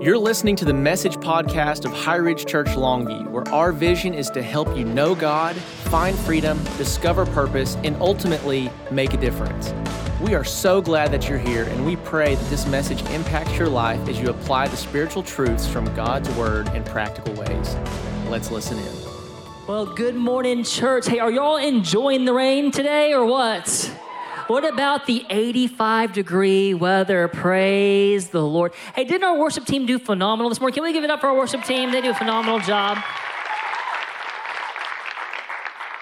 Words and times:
You're 0.00 0.16
listening 0.16 0.56
to 0.56 0.64
the 0.64 0.72
message 0.72 1.16
podcast 1.16 1.84
of 1.84 1.92
High 1.92 2.16
Ridge 2.16 2.46
Church 2.46 2.68
Longview, 2.68 3.28
where 3.28 3.46
our 3.48 3.70
vision 3.70 4.14
is 4.14 4.30
to 4.30 4.40
help 4.40 4.74
you 4.74 4.86
know 4.86 5.14
God, 5.14 5.54
find 5.56 6.18
freedom, 6.20 6.58
discover 6.78 7.26
purpose, 7.26 7.76
and 7.84 7.94
ultimately 7.96 8.70
make 8.90 9.12
a 9.12 9.18
difference. 9.18 9.74
We 10.22 10.34
are 10.34 10.42
so 10.42 10.80
glad 10.80 11.12
that 11.12 11.28
you're 11.28 11.36
here, 11.36 11.64
and 11.64 11.84
we 11.84 11.96
pray 11.96 12.34
that 12.34 12.48
this 12.48 12.66
message 12.66 13.02
impacts 13.10 13.58
your 13.58 13.68
life 13.68 14.08
as 14.08 14.18
you 14.18 14.30
apply 14.30 14.68
the 14.68 14.76
spiritual 14.78 15.22
truths 15.22 15.66
from 15.66 15.84
God's 15.94 16.30
Word 16.30 16.68
in 16.68 16.82
practical 16.84 17.34
ways. 17.34 17.76
Let's 18.30 18.50
listen 18.50 18.78
in. 18.78 18.94
Well, 19.66 19.84
good 19.84 20.14
morning, 20.14 20.64
church. 20.64 21.08
Hey, 21.08 21.18
are 21.18 21.30
y'all 21.30 21.58
enjoying 21.58 22.24
the 22.24 22.32
rain 22.32 22.70
today 22.70 23.12
or 23.12 23.26
what? 23.26 23.94
What 24.50 24.64
about 24.64 25.06
the 25.06 25.24
85 25.30 26.12
degree 26.12 26.74
weather? 26.74 27.28
Praise 27.28 28.30
the 28.30 28.42
Lord. 28.42 28.72
Hey, 28.96 29.04
didn't 29.04 29.22
our 29.22 29.38
worship 29.38 29.64
team 29.64 29.86
do 29.86 29.96
phenomenal 29.96 30.48
this 30.48 30.58
morning? 30.58 30.74
Can 30.74 30.82
we 30.82 30.92
give 30.92 31.04
it 31.04 31.10
up 31.10 31.20
for 31.20 31.28
our 31.28 31.36
worship 31.36 31.62
team? 31.62 31.92
They 31.92 32.00
do 32.00 32.10
a 32.10 32.14
phenomenal 32.14 32.58
job. 32.58 32.98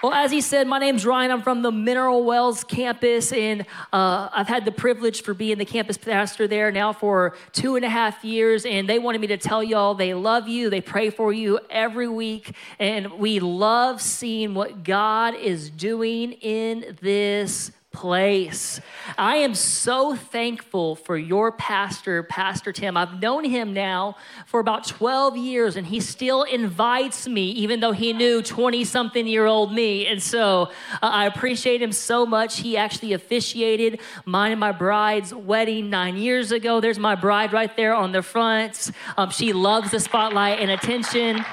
Well, 0.01 0.13
as 0.13 0.31
he 0.31 0.41
said, 0.41 0.67
my 0.67 0.79
name's 0.79 1.05
Ryan. 1.05 1.29
I'm 1.29 1.43
from 1.43 1.61
the 1.61 1.71
Mineral 1.71 2.23
Wells 2.23 2.63
campus, 2.63 3.31
and 3.31 3.67
uh, 3.93 4.29
I've 4.33 4.47
had 4.47 4.65
the 4.65 4.71
privilege 4.71 5.21
for 5.21 5.35
being 5.35 5.59
the 5.59 5.65
campus 5.65 5.99
pastor 5.99 6.47
there 6.47 6.71
now 6.71 6.91
for 6.91 7.35
two 7.51 7.75
and 7.75 7.85
a 7.85 7.89
half 7.89 8.25
years. 8.25 8.65
And 8.65 8.89
they 8.89 8.97
wanted 8.97 9.21
me 9.21 9.27
to 9.27 9.37
tell 9.37 9.63
y'all 9.63 9.93
they 9.93 10.15
love 10.15 10.47
you, 10.47 10.71
they 10.71 10.81
pray 10.81 11.11
for 11.11 11.31
you 11.31 11.59
every 11.69 12.07
week, 12.07 12.55
and 12.79 13.19
we 13.19 13.39
love 13.39 14.01
seeing 14.01 14.55
what 14.55 14.83
God 14.83 15.35
is 15.35 15.69
doing 15.69 16.31
in 16.31 16.97
this 16.99 17.73
place. 17.91 18.79
I 19.17 19.37
am 19.37 19.55
so 19.55 20.15
thankful 20.15 20.95
for 20.95 21.17
your 21.17 21.51
pastor, 21.51 22.23
Pastor 22.23 22.71
Tim. 22.71 22.95
I've 22.95 23.19
known 23.21 23.43
him 23.43 23.73
now 23.73 24.15
for 24.45 24.59
about 24.59 24.85
12 24.85 25.37
years, 25.37 25.75
and 25.75 25.87
he 25.87 25.99
still 25.99 26.43
invites 26.43 27.27
me, 27.27 27.49
even 27.51 27.79
though 27.79 27.91
he 27.91 28.13
knew 28.13 28.41
20 28.41 28.83
something 28.83 29.25
year 29.25 29.47
old 29.47 29.73
me. 29.73 30.05
And 30.05 30.21
so 30.21 30.69
uh, 30.93 30.97
I 31.01 31.25
appreciate 31.25 31.81
him 31.81 31.91
so 31.91 32.25
much. 32.25 32.59
He 32.59 32.77
actually 32.77 33.13
officiated 33.13 33.99
mine 34.23 34.51
and 34.51 34.59
my 34.59 34.71
bride's 34.71 35.33
wedding 35.33 35.89
nine 35.89 36.15
years 36.15 36.51
ago. 36.51 36.79
There's 36.79 36.99
my 36.99 37.15
bride 37.15 37.53
right 37.53 37.75
there 37.75 37.95
on 37.95 38.11
the 38.11 38.21
front. 38.21 38.91
Um, 39.17 39.31
she 39.31 39.51
loves 39.51 39.91
the 39.91 39.99
spotlight 39.99 40.59
and 40.59 40.69
attention. 40.69 41.43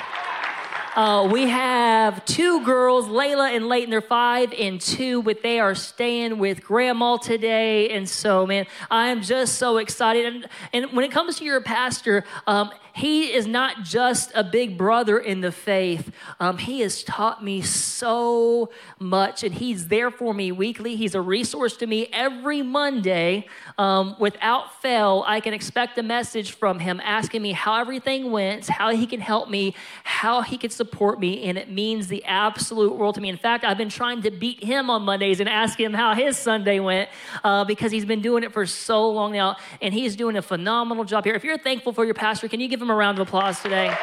Uh, 0.97 1.28
we 1.30 1.42
have 1.42 2.25
two 2.25 2.64
girls, 2.64 3.06
Layla 3.06 3.55
and 3.55 3.69
Leighton. 3.69 3.91
They're 3.91 4.00
five 4.00 4.55
and 4.58 4.80
two, 4.80 5.22
but 5.22 5.42
they 5.42 5.61
are 5.61 5.75
staying 5.75 6.39
with 6.39 6.62
grandma 6.62 7.19
today. 7.19 7.91
And 7.91 8.08
so, 8.08 8.47
man, 8.47 8.66
I 8.91 9.08
am 9.08 9.20
just 9.20 9.58
so 9.58 9.77
excited. 9.77 10.24
And, 10.24 10.48
and 10.72 10.97
when 10.97 11.05
it 11.05 11.11
comes 11.12 11.36
to 11.36 11.44
your 11.44 11.61
pastor, 11.61 12.24
um, 12.47 12.70
he 12.97 13.34
is 13.34 13.47
not 13.47 13.83
just 13.83 14.33
a 14.34 14.42
big 14.42 14.78
brother 14.78 15.19
in 15.19 15.42
the 15.42 15.52
faith. 15.52 16.11
Um, 16.41 16.56
he 16.56 16.80
has 16.80 17.05
taught 17.05 17.44
me 17.44 17.61
so 17.61 18.70
much, 18.98 19.44
and 19.44 19.55
he's 19.55 19.89
there 19.89 20.11
for 20.11 20.33
me 20.33 20.50
weekly. 20.50 20.97
He's 20.97 21.14
a 21.14 21.20
resource 21.20 21.77
to 21.77 21.86
me 21.86 22.08
every 22.11 22.62
Monday. 22.62 23.48
Um, 23.77 24.17
without 24.19 24.80
fail, 24.80 25.24
I 25.27 25.41
can 25.41 25.52
expect 25.52 25.98
a 25.98 26.02
message 26.02 26.52
from 26.52 26.78
him 26.78 26.98
asking 27.05 27.42
me 27.42 27.52
how 27.52 27.78
everything 27.78 28.33
went, 28.33 28.67
how 28.67 28.89
he 28.97 29.06
can 29.06 29.20
help 29.20 29.50
me, 29.50 29.74
how 30.02 30.41
he 30.41 30.56
can 30.56 30.70
support 30.70 31.20
me, 31.20 31.42
and 31.44 31.58
it 31.58 31.70
means 31.70 32.08
the 32.08 32.24
absolute 32.24 32.97
world 32.97 33.17
to 33.17 33.20
me. 33.20 33.28
In 33.28 33.36
fact, 33.36 33.62
I've 33.62 33.77
been 33.77 33.91
trying 33.91 34.22
to 34.22 34.30
beat 34.30 34.64
him 34.64 34.89
on 34.89 35.02
Mondays 35.02 35.41
and 35.41 35.50
ask 35.50 35.78
him 35.78 35.92
how 35.92 36.14
his 36.14 36.39
Sunday 36.39 36.80
went 36.80 37.11
uh, 37.44 37.64
because 37.64 37.92
he's 37.92 38.06
been 38.06 38.22
doing 38.22 38.42
it 38.42 38.55
for 38.55 38.64
so 38.64 39.11
long 39.11 39.33
now, 39.33 39.56
and 39.83 39.92
he's 39.92 40.17
doing 40.17 40.36
a 40.36 40.42
phenomenal 40.42 41.05
job 41.05 41.24
here. 41.24 41.34
If 41.34 41.44
you're 41.44 41.58
thankful 41.58 41.92
for 41.92 42.06
your 42.06 42.14
pastor, 42.14 42.48
can 42.48 42.58
you 42.58 42.69
give 42.69 42.80
him 42.80 42.86
a 42.91 42.95
round 42.95 43.19
of 43.19 43.29
applause 43.29 43.61
today? 43.61 43.95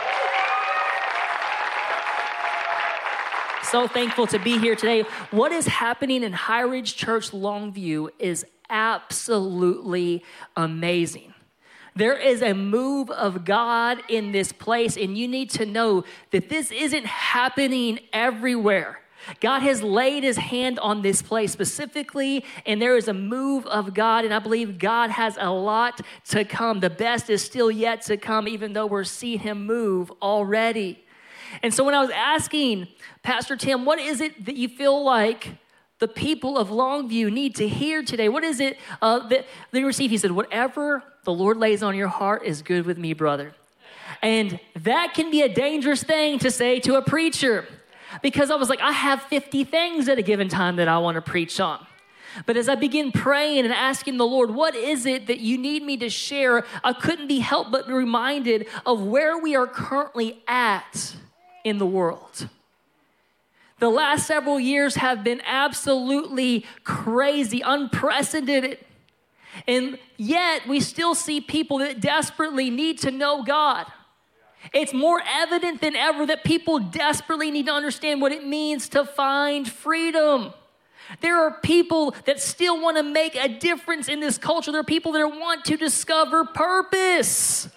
So 3.64 3.88
thankful 3.88 4.28
to 4.28 4.38
be 4.40 4.60
here 4.60 4.76
today. 4.76 5.02
What 5.32 5.52
is 5.52 5.66
happening 5.66 6.24
in 6.24 6.32
High 6.32 6.62
Ridge 6.62 6.96
Church 6.96 7.32
Longview 7.32 8.10
is 8.20 8.46
absolutely 8.70 10.24
amazing. 10.56 11.34
There 11.96 12.18
is 12.18 12.42
a 12.42 12.54
move 12.54 13.10
of 13.12 13.46
God 13.46 14.00
in 14.10 14.32
this 14.32 14.52
place, 14.52 14.98
and 14.98 15.18
you 15.18 15.28
need 15.28 15.50
to 15.52 15.66
know 15.66 16.04
that 16.32 16.50
this 16.50 16.72
isn't 16.72 17.06
happening 17.06 18.00
everywhere. 18.12 19.00
God 19.40 19.62
has 19.62 19.82
laid 19.82 20.24
his 20.24 20.38
hand 20.38 20.80
on 20.80 21.02
this 21.02 21.22
place 21.22 21.52
specifically, 21.52 22.44
and 22.66 22.82
there 22.82 22.98
is 22.98 23.08
a 23.08 23.14
move 23.14 23.66
of 23.68 23.94
God, 23.94 24.26
and 24.26 24.34
I 24.34 24.40
believe 24.40 24.78
God 24.78 25.10
has 25.10 25.38
a 25.40 25.50
lot 25.50 26.02
to 26.30 26.44
come. 26.46 26.80
The 26.80 26.90
best 26.90 27.30
is 27.30 27.42
still 27.42 27.72
yet 27.72 28.02
to 28.04 28.18
come, 28.18 28.48
even 28.48 28.74
though 28.74 28.88
we're 28.88 29.04
seeing 29.04 29.40
him 29.40 29.66
move 29.66 30.12
already. 30.22 31.04
And 31.62 31.74
so 31.74 31.84
when 31.84 31.94
I 31.94 32.02
was 32.02 32.10
asking 32.10 32.88
Pastor 33.22 33.56
Tim, 33.56 33.86
what 33.86 34.00
is 34.00 34.22
it 34.22 34.46
that 34.46 34.56
you 34.56 34.68
feel 34.68 35.04
like 35.04 35.52
the 36.00 36.08
people 36.08 36.58
of 36.58 36.70
Longview 36.70 37.32
need 37.32 37.56
to 37.56 37.68
hear 37.68 38.04
today? 38.04 38.28
What 38.28 38.44
is 38.44 38.60
it 38.60 38.78
uh, 39.02 39.28
that 39.28 39.46
they 39.72 39.84
receive? 39.84 40.10
He 40.10 40.18
said, 40.18 40.32
Whatever 40.32 41.04
the 41.24 41.32
Lord 41.32 41.58
lays 41.58 41.84
on 41.84 41.96
your 41.96 42.08
heart 42.08 42.44
is 42.44 42.62
good 42.62 42.86
with 42.86 42.98
me, 42.98 43.14
brother. 43.14 43.54
And 44.22 44.60
that 44.76 45.14
can 45.14 45.32
be 45.32 45.42
a 45.42 45.50
dangerous 45.50 46.04
thing 46.04 46.40
to 46.40 46.52
say 46.52 46.80
to 46.82 46.96
a 46.96 47.02
preacher 47.02 47.68
because 48.22 48.52
I 48.52 48.56
was 48.56 48.70
like, 48.70 48.82
I 48.82 48.92
have 48.92 49.22
50 49.24 49.64
things 49.64 50.08
at 50.08 50.18
a 50.18 50.22
given 50.22 50.50
time 50.50 50.76
that 50.78 50.88
I 50.88 50.98
want 51.00 51.16
to 51.16 51.22
preach 51.22 51.60
on. 51.60 51.86
But 52.46 52.58
as 52.58 52.68
I 52.68 52.76
begin 52.76 53.12
praying 53.12 53.66
and 53.66 53.74
asking 53.74 54.18
the 54.18 54.26
Lord, 54.26 54.52
what 54.52 54.76
is 54.76 55.06
it 55.06 55.28
that 55.28 55.40
you 55.40 55.58
need 55.58 55.84
me 55.84 55.98
to 55.98 56.10
share? 56.10 56.66
I 56.84 56.94
couldn't 56.94 57.28
be 57.28 57.40
helped 57.40 57.72
but 57.72 57.88
be 57.88 57.94
reminded 57.94 58.68
of 58.86 59.04
where 59.04 59.38
we 59.38 59.56
are 59.56 59.68
currently 59.68 60.42
at 60.48 61.16
in 61.64 61.78
the 61.78 61.86
world. 61.86 62.50
The 63.80 63.90
last 63.90 64.26
several 64.26 64.60
years 64.60 64.96
have 64.96 65.24
been 65.24 65.42
absolutely 65.46 66.66
crazy, 66.84 67.62
unprecedented. 67.62 68.80
And 69.68 70.00
yet, 70.18 70.68
we 70.68 70.80
still 70.80 71.14
see 71.14 71.40
people 71.42 71.80
that 71.80 72.00
desperately 72.00 72.70
need 72.70 73.00
to 73.00 73.12
know 73.12 73.44
God. 73.44 73.86
It's 74.72 74.94
more 74.94 75.22
evident 75.26 75.82
than 75.82 75.96
ever 75.96 76.26
that 76.28 76.44
people 76.44 76.80
desperately 76.80 77.52
need 77.52 77.66
to 77.66 77.74
understand 77.74 78.22
what 78.22 78.32
it 78.32 78.46
means 78.46 78.90
to 78.90 79.04
find 79.04 79.70
freedom. 79.70 80.54
There 81.22 81.38
are 81.46 81.60
people 81.62 82.16
that 82.26 82.40
still 82.40 82.82
want 82.82 82.98
to 82.98 83.04
make 83.04 83.36
a 83.36 83.50
difference 83.50 84.08
in 84.08 84.20
this 84.20 84.38
culture. 84.38 84.72
There 84.72 84.82
are 84.82 84.86
people 84.86 85.12
that 85.14 85.28
want 85.28 85.66
to 85.66 85.78
discover 85.78 86.46
purpose. 86.46 87.70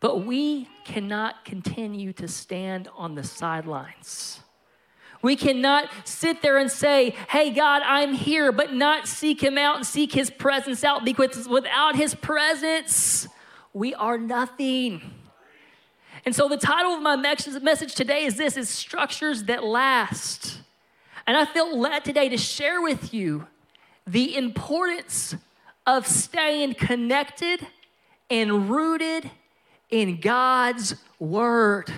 But 0.00 0.24
we 0.24 0.68
cannot 0.84 1.44
continue 1.44 2.12
to 2.14 2.28
stand 2.28 2.88
on 2.96 3.14
the 3.14 3.24
sidelines. 3.24 4.40
We 5.22 5.34
cannot 5.34 5.90
sit 6.04 6.42
there 6.42 6.58
and 6.58 6.70
say, 6.70 7.10
Hey, 7.28 7.50
God, 7.50 7.82
I'm 7.84 8.14
here, 8.14 8.52
but 8.52 8.72
not 8.72 9.08
seek 9.08 9.42
Him 9.42 9.58
out 9.58 9.76
and 9.76 9.86
seek 9.86 10.12
His 10.12 10.30
presence 10.30 10.84
out 10.84 11.04
because 11.04 11.48
without 11.48 11.96
His 11.96 12.14
presence, 12.14 13.26
we 13.72 13.94
are 13.94 14.18
nothing. 14.18 15.15
And 16.26 16.34
so 16.34 16.48
the 16.48 16.56
title 16.56 16.92
of 16.92 17.00
my 17.00 17.14
message 17.14 17.94
today 17.94 18.24
is 18.24 18.36
this 18.36 18.56
is 18.56 18.68
structures 18.68 19.44
that 19.44 19.62
last. 19.62 20.60
And 21.24 21.36
I 21.36 21.44
feel 21.44 21.78
led 21.78 22.04
today 22.04 22.28
to 22.28 22.36
share 22.36 22.82
with 22.82 23.14
you 23.14 23.46
the 24.08 24.36
importance 24.36 25.36
of 25.86 26.04
staying 26.04 26.74
connected 26.74 27.64
and 28.28 28.68
rooted 28.68 29.30
in 29.88 30.20
God's 30.20 30.96
word. 31.20 31.92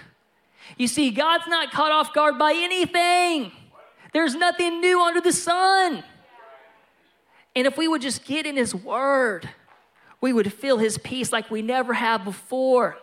You 0.76 0.88
see, 0.88 1.10
God's 1.10 1.46
not 1.46 1.72
caught 1.72 1.90
off 1.90 2.12
guard 2.12 2.38
by 2.38 2.52
anything. 2.54 3.50
There's 4.12 4.34
nothing 4.34 4.82
new 4.82 5.00
under 5.00 5.22
the 5.22 5.32
sun. 5.32 6.04
And 7.56 7.66
if 7.66 7.78
we 7.78 7.88
would 7.88 8.02
just 8.02 8.26
get 8.26 8.44
in 8.44 8.58
His 8.58 8.74
Word, 8.74 9.48
we 10.20 10.34
would 10.34 10.52
feel 10.52 10.76
His 10.76 10.98
peace 10.98 11.32
like 11.32 11.50
we 11.50 11.62
never 11.62 11.94
have 11.94 12.24
before. 12.24 12.98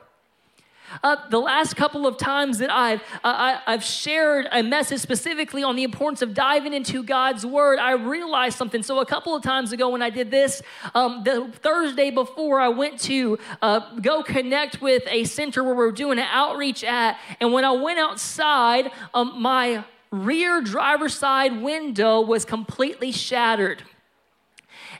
Uh, 1.04 1.18
the 1.30 1.40
last 1.40 1.76
couple 1.76 2.08
of 2.08 2.18
times 2.18 2.58
that 2.60 2.72
I've, 2.72 3.02
uh, 3.24 3.58
I, 3.66 3.72
have 3.72 3.84
shared 3.84 4.48
a 4.52 4.64
message 4.64 5.02
specifically 5.02 5.64
on 5.64 5.76
the 5.76 5.84
importance 5.84 6.22
of 6.22 6.34
diving 6.34 6.74
into 6.74 7.04
God's 7.04 7.46
Word, 7.46 7.80
I 7.80 7.94
realized 7.94 8.58
something. 8.58 8.84
So, 8.84 9.00
a 9.00 9.06
couple 9.06 9.36
of 9.36 9.44
times 9.44 9.72
ago 9.72 9.90
when 9.90 10.02
I 10.02 10.10
did 10.10 10.32
this, 10.32 10.62
um, 10.94 11.24
the 11.24 11.52
Thursday 11.62 12.12
before, 12.12 12.60
I 12.60 12.70
went 12.70 13.00
to 13.02 13.38
uh, 13.62 13.98
go 14.02 14.24
connect 14.24 14.82
with 14.82 15.04
a 15.08 15.24
center 15.26 15.64
where 15.64 15.76
we 15.76 15.86
are 15.86 15.92
doing 15.92 16.20
an 16.20 16.28
outreach 16.30 16.84
at. 16.84 17.18
And 17.40 17.52
when 17.52 17.66
I 17.66 17.72
went 17.72 18.00
outside, 18.00 18.92
um, 19.14 19.42
my 19.42 19.84
rear 20.12 20.62
driver's 20.62 21.16
side 21.16 21.62
window 21.62 22.22
was 22.22 22.46
completely 22.46 23.12
shattered. 23.12 23.84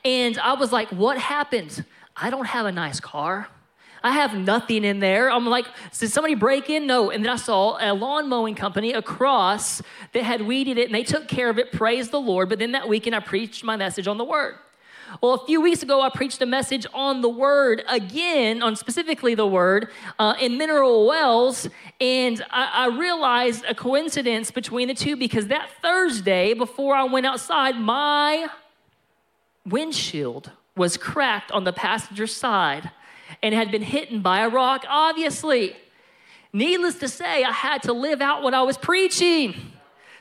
And 0.04 0.38
I 0.38 0.54
was 0.54 0.72
like, 0.72 0.90
what 0.90 1.18
happened? 1.18 1.86
I 2.16 2.30
don't 2.30 2.46
have 2.46 2.66
a 2.66 2.72
nice 2.72 3.00
car. 3.00 3.50
I 4.06 4.12
have 4.12 4.38
nothing 4.38 4.84
in 4.84 5.00
there. 5.00 5.32
I'm 5.32 5.48
like, 5.48 5.66
did 5.98 6.12
somebody 6.12 6.36
break 6.36 6.70
in? 6.70 6.86
No. 6.86 7.10
And 7.10 7.26
then 7.26 7.32
I 7.32 7.38
saw 7.38 7.76
a 7.82 7.92
lawn 7.92 8.30
mowing 8.30 8.54
company 8.54 8.94
across 8.94 9.82
that 10.14 10.22
had 10.22 10.44
weeded 10.44 10.78
it 10.78 10.86
and 10.86 10.94
they 10.94 11.02
took 11.02 11.28
care 11.28 11.50
of 11.50 11.58
it. 11.58 11.72
Praise 11.72 12.10
the 12.10 12.22
Lord. 12.22 12.48
But 12.48 12.60
then 12.60 12.74
that 12.74 12.88
weekend 12.88 13.16
I 13.16 13.20
preached 13.20 13.64
my 13.64 13.76
message 13.76 14.08
on 14.08 14.20
the 14.20 14.24
word. 14.24 14.58
Well, 15.22 15.34
a 15.34 15.44
few 15.48 15.60
weeks 15.60 15.82
ago, 15.82 16.02
I 16.02 16.10
preached 16.10 16.40
a 16.44 16.46
message 16.46 16.86
on 16.94 17.22
the 17.22 17.30
word 17.30 17.84
again, 17.88 18.62
on 18.62 18.76
specifically 18.76 19.34
the 19.34 19.48
word 19.48 19.90
uh, 20.20 20.36
in 20.40 20.60
mineral 20.60 21.08
wells, 21.08 21.68
and 22.00 22.46
I, 22.52 22.86
I 22.86 22.88
realized 22.96 23.66
a 23.68 23.74
coincidence 23.74 24.52
between 24.52 24.88
the 24.88 24.94
two 24.94 25.16
because 25.16 25.48
that 25.48 25.70
Thursday, 25.82 26.54
before 26.54 26.96
I 26.96 27.06
went 27.06 27.26
outside, 27.26 27.80
my 27.80 28.50
windshield 29.66 30.52
was 30.76 30.96
cracked 30.96 31.52
on 31.52 31.64
the 31.64 31.74
passenger 31.74 32.28
side 32.28 32.92
and 33.42 33.54
had 33.54 33.72
been 33.72 33.82
hit 33.82 34.24
by 34.24 34.40
a 34.40 34.50
rock, 34.50 34.86
obviously. 34.88 35.76
Needless 36.54 37.00
to 37.00 37.08
say, 37.08 37.44
I 37.44 37.52
had 37.52 37.84
to 37.84 37.94
live 37.94 38.22
out 38.22 38.42
what 38.42 38.54
I 38.54 38.62
was 38.64 38.78
preaching. 38.78 39.74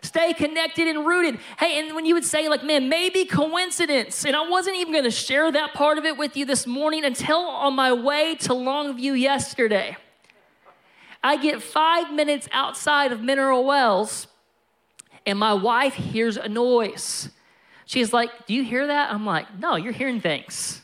Stay 0.05 0.35
connected 0.35 0.87
and 0.87 1.07
rooted. 1.07 1.39
Hey, 1.59 1.79
and 1.79 1.95
when 1.95 2.05
you 2.05 2.13
would 2.15 2.27
say, 2.27 2.49
like, 2.49 2.63
man, 2.63 2.91
maybe 2.91 3.25
coincidence, 3.25 4.27
and 4.27 4.37
I 4.37 4.47
wasn't 4.47 4.77
even 4.77 5.03
to 5.03 5.11
share 5.11 5.51
that 5.51 5.73
part 5.73 5.97
of 5.97 6.05
it 6.05 6.19
with 6.19 6.37
you 6.37 6.45
this 6.45 6.67
morning 6.67 7.05
until 7.05 7.39
on 7.39 7.75
my 7.75 7.93
way 7.93 8.35
to 8.35 8.51
Longview 8.51 9.19
yesterday. 9.19 9.97
I 11.23 11.39
get 11.39 11.63
five 11.63 12.13
minutes 12.13 12.49
outside 12.53 13.13
of 13.13 13.23
Mineral 13.23 13.65
Wells, 13.65 14.27
and 15.25 15.39
my 15.39 15.55
wife 15.55 15.95
hears 15.95 16.37
a 16.37 16.51
noise. 16.51 17.31
She's 17.87 18.13
like, 18.13 18.47
Do 18.47 18.53
you 18.53 18.63
hear 18.63 18.87
that? 18.87 19.11
I'm 19.11 19.25
like, 19.25 19.59
No, 19.59 19.77
you're 19.77 19.95
hearing 19.95 20.21
things. 20.21 20.83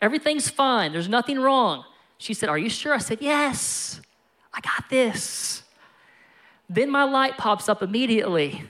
Everything's 0.00 0.48
fine. 0.48 0.92
There's 0.92 1.08
nothing 1.08 1.38
wrong. 1.38 1.84
She 2.18 2.34
said, 2.34 2.48
Are 2.48 2.58
you 2.58 2.68
sure? 2.68 2.94
I 2.94 2.98
said, 2.98 3.18
Yes, 3.20 4.00
I 4.52 4.60
got 4.60 4.88
this. 4.90 5.62
Then 6.68 6.90
my 6.90 7.04
light 7.04 7.36
pops 7.38 7.68
up 7.68 7.82
immediately. 7.82 8.64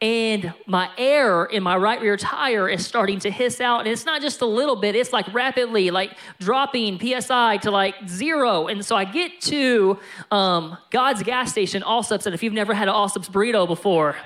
And 0.00 0.54
my 0.66 0.90
air 0.96 1.44
in 1.44 1.64
my 1.64 1.76
right 1.76 2.00
rear 2.00 2.16
tire 2.16 2.68
is 2.68 2.86
starting 2.86 3.18
to 3.20 3.32
hiss 3.32 3.60
out. 3.60 3.80
And 3.80 3.88
it's 3.88 4.06
not 4.06 4.22
just 4.22 4.40
a 4.42 4.46
little 4.46 4.76
bit, 4.76 4.94
it's 4.94 5.12
like 5.12 5.32
rapidly, 5.34 5.90
like 5.90 6.16
dropping 6.38 7.00
PSI 7.00 7.56
to 7.58 7.72
like 7.72 7.96
zero. 8.06 8.68
And 8.68 8.84
so 8.84 8.94
I 8.94 9.04
get 9.04 9.40
to 9.42 9.98
um, 10.30 10.78
God's 10.90 11.24
gas 11.24 11.50
station, 11.50 11.82
Allsup's. 11.82 12.26
And 12.26 12.34
if 12.34 12.44
you've 12.44 12.52
never 12.52 12.74
had 12.74 12.86
an 12.86 12.94
Allsup's 12.94 13.28
burrito 13.28 13.66
before, 13.66 14.16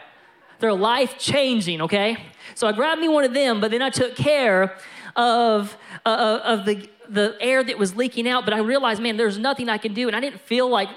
they're 0.59 0.75
life 0.75 1.19
changing, 1.19 1.81
okay? 1.81 2.19
So 2.55 2.69
I 2.69 2.73
grabbed 2.73 3.01
me 3.01 3.09
one 3.09 3.25
of 3.25 3.33
them, 3.33 3.61
but 3.61 3.71
then 3.71 3.81
I 3.81 3.89
took 3.89 4.15
care 4.15 4.77
of, 5.17 5.77
of 6.05 6.65
the, 6.65 6.89
the 7.09 7.37
air 7.41 7.63
that 7.63 7.79
was 7.79 7.95
leaking 7.97 8.29
out. 8.29 8.45
But 8.45 8.55
I 8.55 8.59
realized, 8.59 9.03
man, 9.03 9.17
there's 9.17 9.39
nothing 9.39 9.69
I 9.69 9.79
can 9.79 9.95
do. 9.95 10.07
And 10.07 10.17
I 10.17 10.21
didn't 10.21 10.41
feel 10.41 10.69
like 10.69 10.89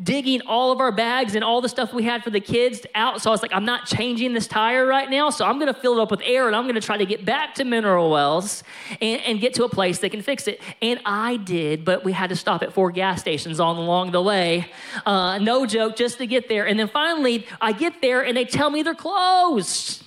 digging 0.00 0.40
all 0.42 0.70
of 0.70 0.78
our 0.78 0.92
bags 0.92 1.34
and 1.34 1.42
all 1.42 1.60
the 1.60 1.68
stuff 1.68 1.92
we 1.92 2.04
had 2.04 2.22
for 2.22 2.30
the 2.30 2.40
kids 2.40 2.86
out. 2.94 3.20
So 3.20 3.30
I 3.30 3.32
was 3.32 3.42
like, 3.42 3.52
I'm 3.52 3.64
not 3.64 3.86
changing 3.86 4.32
this 4.32 4.46
tire 4.46 4.86
right 4.86 5.10
now. 5.10 5.30
So 5.30 5.44
I'm 5.44 5.58
going 5.58 5.72
to 5.72 5.78
fill 5.78 5.98
it 5.98 6.02
up 6.02 6.10
with 6.10 6.20
air 6.24 6.46
and 6.46 6.54
I'm 6.54 6.64
going 6.64 6.76
to 6.76 6.80
try 6.80 6.96
to 6.96 7.06
get 7.06 7.24
back 7.24 7.54
to 7.56 7.64
Mineral 7.64 8.10
Wells 8.10 8.62
and, 9.00 9.20
and, 9.22 9.40
get 9.40 9.54
to 9.54 9.64
a 9.64 9.68
place 9.68 9.98
that 10.00 10.10
can 10.10 10.22
fix 10.22 10.46
it. 10.46 10.60
And 10.82 11.00
I 11.04 11.36
did, 11.36 11.84
but 11.84 12.04
we 12.04 12.12
had 12.12 12.30
to 12.30 12.36
stop 12.36 12.62
at 12.62 12.72
four 12.72 12.90
gas 12.90 13.20
stations 13.20 13.60
on 13.60 13.76
along 13.76 14.12
the 14.12 14.22
way. 14.22 14.70
Uh, 15.04 15.38
no 15.38 15.66
joke, 15.66 15.96
just 15.96 16.18
to 16.18 16.26
get 16.26 16.48
there. 16.48 16.66
And 16.66 16.78
then 16.78 16.88
finally, 16.88 17.46
I 17.60 17.72
get 17.72 18.00
there 18.00 18.24
and 18.24 18.36
they 18.36 18.44
tell 18.44 18.70
me 18.70 18.82
they're 18.82 18.94
closed. 18.94 20.04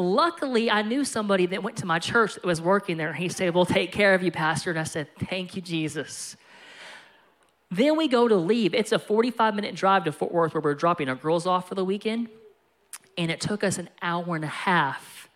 Luckily, 0.00 0.70
I 0.70 0.80
knew 0.80 1.04
somebody 1.04 1.44
that 1.46 1.62
went 1.62 1.76
to 1.78 1.86
my 1.86 1.98
church 1.98 2.34
that 2.34 2.44
was 2.44 2.58
working 2.58 2.96
there. 2.96 3.12
He 3.12 3.28
said, 3.28 3.54
We'll 3.54 3.66
take 3.66 3.92
care 3.92 4.14
of 4.14 4.22
you, 4.22 4.30
Pastor. 4.30 4.70
And 4.70 4.78
I 4.78 4.84
said, 4.84 5.08
Thank 5.18 5.54
you, 5.54 5.60
Jesus. 5.60 6.36
Then 7.70 7.98
we 7.98 8.08
go 8.08 8.26
to 8.26 8.34
leave. 8.34 8.72
It's 8.74 8.92
a 8.92 8.98
45 8.98 9.54
minute 9.54 9.74
drive 9.74 10.04
to 10.04 10.12
Fort 10.12 10.32
Worth 10.32 10.54
where 10.54 10.62
we're 10.62 10.74
dropping 10.74 11.10
our 11.10 11.14
girls 11.14 11.46
off 11.46 11.68
for 11.68 11.74
the 11.74 11.84
weekend. 11.84 12.28
And 13.18 13.30
it 13.30 13.42
took 13.42 13.62
us 13.62 13.76
an 13.76 13.90
hour 14.00 14.34
and 14.34 14.44
a 14.44 14.48
half 14.48 15.28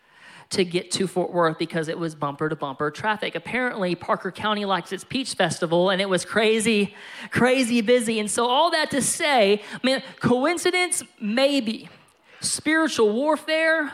to 0.51 0.65
get 0.65 0.91
to 0.93 1.07
Fort 1.07 1.31
Worth 1.31 1.59
because 1.59 1.89
it 1.89 1.99
was 1.99 2.15
bumper 2.15 2.49
to 2.49 2.57
bumper 2.57 2.91
traffic. 2.91 3.35
Apparently, 3.35 3.95
Parker 3.95 4.33
County 4.33 4.65
likes 4.65 4.93
its 4.93 5.05
Peach 5.05 5.35
Festival 5.35 5.91
and 5.91 6.01
it 6.01 6.09
was 6.09 6.25
crazy, 6.25 6.95
crazy 7.31 7.83
busy. 7.83 8.19
And 8.19 8.31
so, 8.31 8.47
all 8.47 8.71
that 8.71 8.91
to 8.93 9.03
say, 9.03 9.63
man, 9.83 10.03
coincidence? 10.21 11.03
Maybe. 11.21 11.91
Spiritual 12.41 13.13
warfare? 13.13 13.93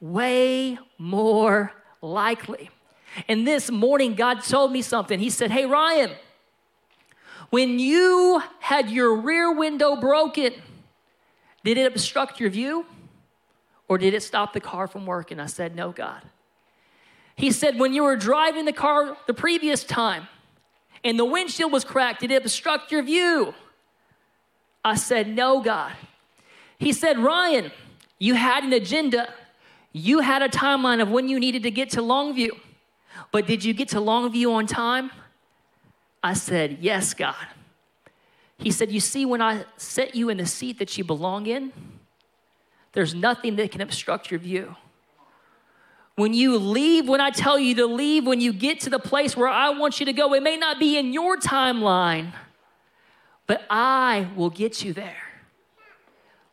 Way 0.00 0.78
more 0.98 1.72
likely. 2.00 2.70
And 3.28 3.46
this 3.46 3.70
morning, 3.70 4.14
God 4.14 4.42
told 4.42 4.72
me 4.72 4.82
something. 4.82 5.18
He 5.18 5.30
said, 5.30 5.50
Hey, 5.50 5.66
Ryan, 5.66 6.12
when 7.50 7.78
you 7.78 8.42
had 8.60 8.90
your 8.90 9.16
rear 9.16 9.52
window 9.52 9.96
broken, 9.96 10.54
did 11.64 11.76
it 11.76 11.86
obstruct 11.86 12.40
your 12.40 12.50
view 12.50 12.86
or 13.88 13.98
did 13.98 14.14
it 14.14 14.22
stop 14.22 14.52
the 14.52 14.60
car 14.60 14.86
from 14.86 15.04
working? 15.04 15.40
I 15.40 15.46
said, 15.46 15.74
No, 15.74 15.90
God. 15.90 16.22
He 17.34 17.50
said, 17.50 17.78
When 17.78 17.92
you 17.92 18.04
were 18.04 18.16
driving 18.16 18.64
the 18.64 18.72
car 18.72 19.16
the 19.26 19.34
previous 19.34 19.82
time 19.82 20.28
and 21.02 21.18
the 21.18 21.24
windshield 21.24 21.72
was 21.72 21.84
cracked, 21.84 22.20
did 22.20 22.30
it 22.30 22.42
obstruct 22.42 22.92
your 22.92 23.02
view? 23.02 23.54
I 24.84 24.94
said, 24.94 25.28
No, 25.28 25.60
God. 25.60 25.92
He 26.78 26.92
said, 26.92 27.18
Ryan, 27.18 27.72
you 28.18 28.34
had 28.34 28.64
an 28.64 28.72
agenda. 28.72 29.34
You 29.92 30.20
had 30.20 30.42
a 30.42 30.48
timeline 30.48 31.02
of 31.02 31.10
when 31.10 31.28
you 31.28 31.40
needed 31.40 31.62
to 31.64 31.70
get 31.70 31.90
to 31.90 32.00
Longview. 32.00 32.50
But 33.32 33.46
did 33.46 33.64
you 33.64 33.74
get 33.74 33.88
to 33.88 33.96
Longview 33.96 34.52
on 34.52 34.66
time? 34.66 35.10
I 36.22 36.34
said, 36.34 36.78
Yes, 36.80 37.14
God. 37.14 37.34
He 38.58 38.70
said, 38.70 38.90
You 38.90 39.00
see, 39.00 39.24
when 39.24 39.42
I 39.42 39.64
set 39.76 40.14
you 40.14 40.28
in 40.28 40.36
the 40.36 40.46
seat 40.46 40.78
that 40.78 40.96
you 40.96 41.04
belong 41.04 41.46
in, 41.46 41.72
there's 42.92 43.14
nothing 43.14 43.56
that 43.56 43.70
can 43.70 43.80
obstruct 43.80 44.30
your 44.30 44.40
view. 44.40 44.76
When 46.16 46.34
you 46.34 46.58
leave, 46.58 47.08
when 47.08 47.20
I 47.20 47.30
tell 47.30 47.58
you 47.58 47.74
to 47.76 47.86
leave, 47.86 48.26
when 48.26 48.40
you 48.40 48.52
get 48.52 48.80
to 48.80 48.90
the 48.90 48.98
place 48.98 49.36
where 49.36 49.48
I 49.48 49.70
want 49.70 50.00
you 50.00 50.06
to 50.06 50.12
go, 50.12 50.34
it 50.34 50.42
may 50.42 50.56
not 50.56 50.78
be 50.78 50.98
in 50.98 51.12
your 51.12 51.36
timeline, 51.36 52.32
but 53.46 53.64
I 53.70 54.28
will 54.36 54.50
get 54.50 54.84
you 54.84 54.92
there. 54.92 55.29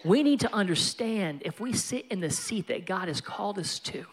We 0.07 0.23
need 0.23 0.39
to 0.39 0.53
understand 0.53 1.41
if 1.43 1.59
we 1.59 1.73
sit 1.73 2.05
in 2.09 2.21
the 2.21 2.29
seat 2.29 2.67
that 2.67 2.85
God 2.85 3.09
has 3.09 3.19
called 3.19 3.59
us 3.59 3.77
to, 3.79 4.05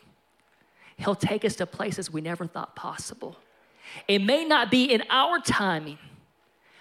He'll 0.97 1.15
take 1.15 1.45
us 1.45 1.57
to 1.57 1.67
places 1.67 2.11
we 2.13 2.21
never 2.21 2.47
thought 2.47 2.75
possible. 2.75 3.37
It 4.09 4.21
may 4.21 4.45
not 4.45 4.71
be 4.71 4.85
in 4.93 5.05
our 5.09 5.39
timing, 5.39 5.99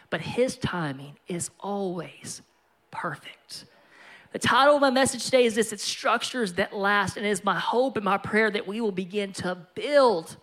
but 0.10 0.22
His 0.22 0.58
timing 0.58 1.18
is 1.28 1.52
always 1.60 2.42
perfect. 2.90 3.66
The 4.32 4.40
title 4.40 4.76
of 4.76 4.82
my 4.82 4.90
message 4.90 5.26
today 5.26 5.46
is 5.46 5.54
this 5.54 5.72
it's 5.72 5.84
structures 5.84 6.54
that 6.54 6.76
last, 6.76 7.16
and 7.16 7.26
it 7.26 7.30
is 7.30 7.44
my 7.44 7.60
hope 7.60 7.98
and 7.98 8.06
my 8.06 8.18
prayer 8.18 8.50
that 8.50 8.68
we 8.68 8.82
will 8.82 8.92
begin 8.92 9.32
to 9.34 9.56
build 9.76 10.38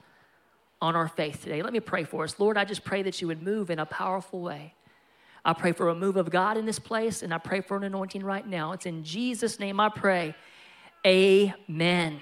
on 0.81 0.95
our 0.95 1.09
faith 1.09 1.43
today. 1.43 1.63
Let 1.63 1.73
me 1.73 1.81
pray 1.81 2.05
for 2.05 2.23
us. 2.23 2.39
Lord, 2.39 2.57
I 2.57 2.65
just 2.65 2.85
pray 2.85 3.03
that 3.03 3.21
you 3.21 3.27
would 3.27 3.43
move 3.43 3.69
in 3.69 3.81
a 3.81 3.87
powerful 3.87 4.41
way. 4.41 4.75
I 5.45 5.53
pray 5.55 5.73
for 5.73 5.89
a 5.89 5.95
move 5.95 6.17
of 6.17 6.31
God 6.31 6.57
in 6.57 6.67
this 6.67 6.79
place, 6.79 7.23
and 7.23 7.33
I 7.33 7.39
pray 7.39 7.61
for 7.61 7.77
an 7.77 7.85
anointing 7.85 8.23
right 8.23 8.47
now. 8.47 8.73
It's 8.73 8.87
in 8.87 9.05
Jesus' 9.05 9.59
name 9.59 9.81
I 9.81 9.89
pray. 9.89 10.35
Amen. 11.07 12.21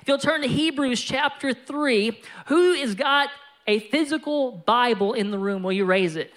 If 0.00 0.08
you'll 0.08 0.18
turn 0.18 0.42
to 0.42 0.48
Hebrews 0.48 1.00
chapter 1.00 1.54
3, 1.54 2.20
who 2.46 2.72
is 2.72 2.94
got 2.94 3.28
a 3.66 3.78
physical 3.78 4.52
Bible 4.52 5.12
in 5.12 5.30
the 5.30 5.38
room, 5.38 5.62
will 5.62 5.72
you 5.72 5.84
raise 5.84 6.16
it? 6.16 6.32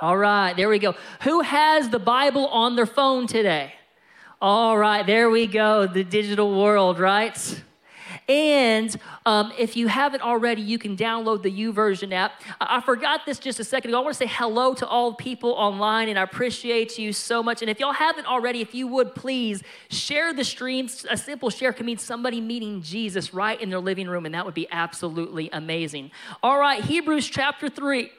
All 0.00 0.16
right, 0.16 0.56
there 0.56 0.68
we 0.68 0.78
go. 0.78 0.94
Who 1.22 1.40
has 1.40 1.88
the 1.88 1.98
Bible 1.98 2.46
on 2.48 2.76
their 2.76 2.86
phone 2.86 3.26
today? 3.26 3.74
All 4.40 4.78
right, 4.78 5.04
there 5.04 5.30
we 5.30 5.46
go, 5.46 5.86
the 5.86 6.04
digital 6.04 6.60
world, 6.60 6.98
right? 6.98 7.62
And 8.28 8.94
um, 9.24 9.52
if 9.58 9.74
you 9.74 9.88
haven't 9.88 10.20
already, 10.20 10.60
you 10.60 10.78
can 10.78 10.98
download 10.98 11.42
the 11.42 11.50
YouVersion 11.50 12.12
app. 12.12 12.42
I-, 12.60 12.76
I 12.76 12.80
forgot 12.82 13.24
this 13.24 13.38
just 13.38 13.58
a 13.58 13.64
second 13.64 13.90
ago. 13.90 13.98
I 13.98 14.02
want 14.02 14.14
to 14.14 14.18
say 14.18 14.30
hello 14.30 14.74
to 14.74 14.86
all 14.86 15.14
people 15.14 15.52
online, 15.52 16.10
and 16.10 16.18
I 16.18 16.22
appreciate 16.22 16.98
you 16.98 17.14
so 17.14 17.42
much. 17.42 17.62
And 17.62 17.70
if 17.70 17.80
y'all 17.80 17.92
haven't 17.92 18.26
already, 18.26 18.60
if 18.60 18.74
you 18.74 18.86
would 18.88 19.14
please 19.14 19.62
share 19.90 20.34
the 20.34 20.44
stream. 20.44 20.88
A 21.08 21.16
simple 21.16 21.50
share 21.50 21.72
can 21.72 21.86
mean 21.86 21.98
somebody 21.98 22.40
meeting 22.40 22.82
Jesus 22.82 23.32
right 23.32 23.58
in 23.60 23.70
their 23.70 23.80
living 23.80 24.08
room, 24.08 24.26
and 24.26 24.34
that 24.34 24.44
would 24.44 24.54
be 24.54 24.68
absolutely 24.70 25.48
amazing. 25.52 26.10
All 26.42 26.58
right, 26.58 26.84
Hebrews 26.84 27.28
chapter 27.28 27.68
3. 27.68 28.00
It 28.02 28.10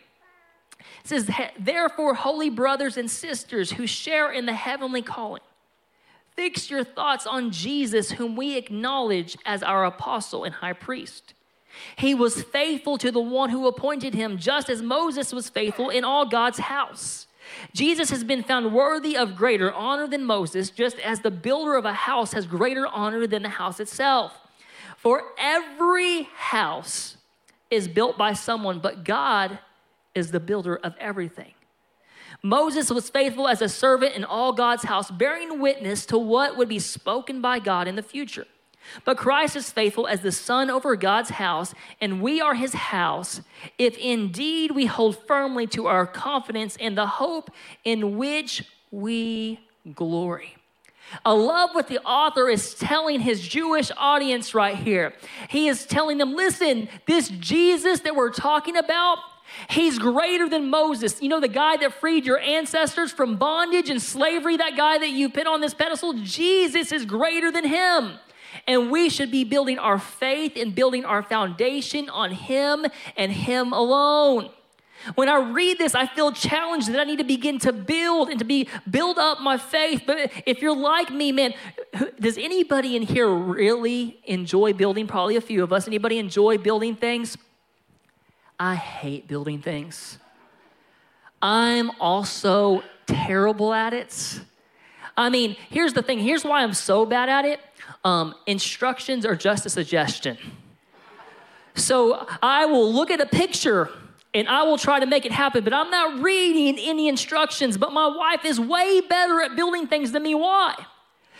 says, 1.03 1.29
Therefore, 1.59 2.15
holy 2.15 2.49
brothers 2.49 2.97
and 2.97 3.09
sisters 3.09 3.71
who 3.71 3.85
share 3.85 4.31
in 4.31 4.45
the 4.45 4.53
heavenly 4.53 5.01
calling, 5.01 5.41
Fix 6.39 6.69
your 6.69 6.85
thoughts 6.85 7.27
on 7.27 7.51
Jesus, 7.51 8.11
whom 8.11 8.37
we 8.37 8.55
acknowledge 8.55 9.37
as 9.45 9.61
our 9.61 9.83
apostle 9.83 10.45
and 10.45 10.55
high 10.55 10.71
priest. 10.71 11.33
He 11.97 12.15
was 12.15 12.43
faithful 12.43 12.97
to 12.99 13.11
the 13.11 13.19
one 13.19 13.49
who 13.49 13.67
appointed 13.67 14.13
him, 14.13 14.37
just 14.37 14.69
as 14.69 14.81
Moses 14.81 15.33
was 15.33 15.49
faithful 15.49 15.89
in 15.89 16.05
all 16.05 16.25
God's 16.25 16.59
house. 16.59 17.27
Jesus 17.73 18.09
has 18.11 18.23
been 18.23 18.41
found 18.41 18.73
worthy 18.73 19.17
of 19.17 19.35
greater 19.35 19.73
honor 19.73 20.07
than 20.07 20.23
Moses, 20.23 20.69
just 20.69 20.97
as 20.99 21.19
the 21.19 21.29
builder 21.29 21.75
of 21.75 21.83
a 21.83 21.91
house 21.91 22.31
has 22.31 22.45
greater 22.45 22.87
honor 22.87 23.27
than 23.27 23.43
the 23.43 23.49
house 23.49 23.81
itself. 23.81 24.31
For 24.95 25.33
every 25.37 26.23
house 26.37 27.17
is 27.69 27.89
built 27.89 28.17
by 28.17 28.31
someone, 28.31 28.79
but 28.79 29.03
God 29.03 29.59
is 30.15 30.31
the 30.31 30.39
builder 30.39 30.77
of 30.77 30.95
everything. 31.01 31.53
Moses 32.41 32.89
was 32.89 33.09
faithful 33.09 33.47
as 33.47 33.61
a 33.61 33.69
servant 33.69 34.15
in 34.15 34.23
all 34.23 34.53
God's 34.53 34.83
house, 34.83 35.11
bearing 35.11 35.59
witness 35.59 36.05
to 36.07 36.17
what 36.17 36.57
would 36.57 36.69
be 36.69 36.79
spoken 36.79 37.41
by 37.41 37.59
God 37.59 37.87
in 37.87 37.95
the 37.95 38.03
future. 38.03 38.45
But 39.05 39.17
Christ 39.17 39.55
is 39.55 39.69
faithful 39.69 40.07
as 40.07 40.21
the 40.21 40.31
Son 40.31 40.69
over 40.69 40.95
God's 40.95 41.31
house, 41.31 41.73
and 42.01 42.21
we 42.21 42.41
are 42.41 42.55
his 42.55 42.73
house, 42.73 43.41
if 43.77 43.97
indeed 43.97 44.71
we 44.71 44.85
hold 44.85 45.17
firmly 45.27 45.67
to 45.67 45.87
our 45.87 46.07
confidence 46.07 46.75
in 46.75 46.95
the 46.95 47.05
hope 47.05 47.51
in 47.83 48.17
which 48.17 48.63
we 48.89 49.59
glory. 49.93 50.55
I 51.25 51.31
love 51.31 51.71
what 51.73 51.87
the 51.87 52.01
author 52.03 52.49
is 52.49 52.75
telling 52.75 53.19
his 53.19 53.47
Jewish 53.47 53.91
audience 53.97 54.53
right 54.53 54.75
here. 54.75 55.13
He 55.49 55.67
is 55.67 55.85
telling 55.85 56.17
them 56.17 56.35
listen, 56.35 56.87
this 57.07 57.29
Jesus 57.29 58.01
that 58.01 58.15
we're 58.15 58.31
talking 58.31 58.77
about, 58.77 59.17
he's 59.69 59.99
greater 59.99 60.49
than 60.49 60.69
Moses. 60.69 61.21
You 61.21 61.29
know, 61.29 61.39
the 61.39 61.47
guy 61.47 61.77
that 61.77 61.93
freed 61.93 62.25
your 62.25 62.39
ancestors 62.39 63.11
from 63.11 63.37
bondage 63.37 63.89
and 63.89 64.01
slavery, 64.01 64.57
that 64.57 64.75
guy 64.77 64.97
that 64.97 65.09
you 65.09 65.29
put 65.29 65.47
on 65.47 65.61
this 65.61 65.73
pedestal, 65.73 66.13
Jesus 66.23 66.91
is 66.91 67.05
greater 67.05 67.51
than 67.51 67.65
him. 67.65 68.19
And 68.67 68.91
we 68.91 69.09
should 69.09 69.31
be 69.31 69.43
building 69.43 69.77
our 69.79 69.99
faith 69.99 70.53
and 70.55 70.73
building 70.73 71.05
our 71.05 71.23
foundation 71.23 72.09
on 72.09 72.31
him 72.31 72.85
and 73.15 73.31
him 73.31 73.73
alone. 73.73 74.49
When 75.15 75.29
I 75.29 75.37
read 75.37 75.77
this, 75.77 75.95
I 75.95 76.07
feel 76.07 76.31
challenged 76.31 76.89
that 76.89 76.99
I 76.99 77.03
need 77.05 77.19
to 77.19 77.23
begin 77.23 77.57
to 77.59 77.71
build 77.71 78.29
and 78.29 78.39
to 78.39 78.45
be 78.45 78.67
build 78.89 79.17
up 79.17 79.39
my 79.39 79.57
faith. 79.57 80.03
But 80.05 80.31
if 80.45 80.61
you're 80.61 80.75
like 80.75 81.09
me, 81.09 81.31
man, 81.31 81.53
does 82.19 82.37
anybody 82.37 82.95
in 82.95 83.03
here 83.03 83.29
really 83.29 84.19
enjoy 84.25 84.73
building? 84.73 85.07
Probably 85.07 85.37
a 85.37 85.41
few 85.41 85.63
of 85.63 85.71
us. 85.71 85.87
Anybody 85.87 86.17
enjoy 86.17 86.57
building 86.57 86.95
things? 86.95 87.37
I 88.59 88.75
hate 88.75 89.27
building 89.27 89.61
things. 89.61 90.17
I'm 91.41 91.91
also 91.99 92.83
terrible 93.07 93.73
at 93.73 93.93
it. 93.93 94.41
I 95.15 95.29
mean, 95.29 95.55
here's 95.69 95.93
the 95.93 96.01
thing. 96.01 96.19
Here's 96.19 96.43
why 96.43 96.63
I'm 96.63 96.73
so 96.73 97.05
bad 97.05 97.29
at 97.29 97.45
it. 97.45 97.61
Um, 98.03 98.35
instructions 98.45 99.25
are 99.25 99.35
just 99.35 99.65
a 99.65 99.69
suggestion. 99.69 100.37
So 101.75 102.27
I 102.41 102.65
will 102.65 102.93
look 102.93 103.11
at 103.11 103.21
a 103.21 103.25
picture 103.25 103.89
and 104.33 104.47
I 104.47 104.63
will 104.63 104.77
try 104.77 104.99
to 104.99 105.05
make 105.05 105.25
it 105.25 105.31
happen. 105.31 105.63
But 105.63 105.73
I'm 105.73 105.89
not 105.89 106.21
reading 106.21 106.77
any 106.79 107.07
instructions. 107.07 107.77
But 107.77 107.93
my 107.93 108.07
wife 108.07 108.45
is 108.45 108.59
way 108.59 109.01
better 109.01 109.41
at 109.41 109.55
building 109.55 109.87
things 109.87 110.11
than 110.11 110.23
me. 110.23 110.35
Why? 110.35 110.75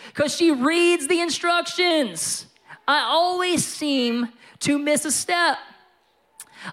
Because 0.08 0.34
she 0.34 0.50
reads 0.50 1.06
the 1.06 1.20
instructions. 1.20 2.46
I 2.88 3.00
always 3.00 3.64
seem 3.64 4.30
to 4.60 4.78
miss 4.78 5.04
a 5.04 5.12
step. 5.12 5.58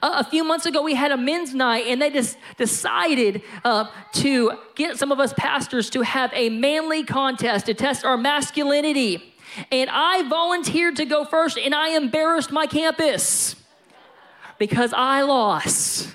Uh, 0.02 0.16
a 0.18 0.24
few 0.24 0.44
months 0.44 0.66
ago, 0.66 0.82
we 0.82 0.96
had 0.96 1.12
a 1.12 1.18
men's 1.18 1.54
night, 1.54 1.86
and 1.88 2.02
they 2.02 2.10
just 2.10 2.38
decided 2.58 3.42
uh, 3.64 3.86
to 4.14 4.52
get 4.76 4.98
some 4.98 5.12
of 5.12 5.20
us 5.20 5.34
pastors 5.34 5.90
to 5.92 6.02
have 6.02 6.32
a 6.34 6.50
manly 6.50 7.04
contest 7.04 7.68
to 7.68 7.74
test 7.74 8.04
our 8.04 8.18
masculinity. 8.18 9.34
And 9.72 9.90
I 9.92 10.28
volunteered 10.28 10.98
to 10.98 11.06
go 11.06 11.26
first, 11.26 11.58
and 11.58 11.74
I 11.74 11.96
embarrassed 11.96 12.52
my 12.52 12.68
campus 12.68 13.56
because 14.58 14.94
I 14.94 15.22
lost. 15.22 16.14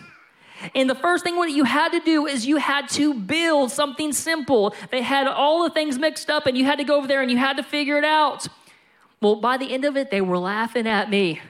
And 0.75 0.88
the 0.88 0.95
first 0.95 1.25
thing 1.25 1.37
what 1.37 1.50
you 1.50 1.64
had 1.64 1.91
to 1.93 2.00
do 2.00 2.26
is 2.26 2.47
you 2.47 2.57
had 2.57 2.88
to 2.91 3.14
build 3.14 3.73
something 3.73 4.12
simple. 4.12 4.75
They 4.91 5.02
had 5.02 5.26
all 5.26 5.64
the 5.64 5.71
things 5.71 5.99
mixed 5.99 6.31
up, 6.31 6.47
and 6.47 6.57
you 6.57 6.64
had 6.64 6.79
to 6.79 6.85
go 6.85 6.97
over 6.99 7.09
there 7.09 7.23
and 7.23 7.31
you 7.31 7.37
had 7.37 7.57
to 7.57 7.62
figure 7.62 7.99
it 7.99 8.05
out. 8.05 8.47
Well, 9.21 9.37
by 9.37 9.57
the 9.57 9.73
end 9.73 9.85
of 9.85 9.97
it, 9.97 10.11
they 10.11 10.21
were 10.21 10.38
laughing 10.38 10.87
at 10.87 11.11
me 11.11 11.41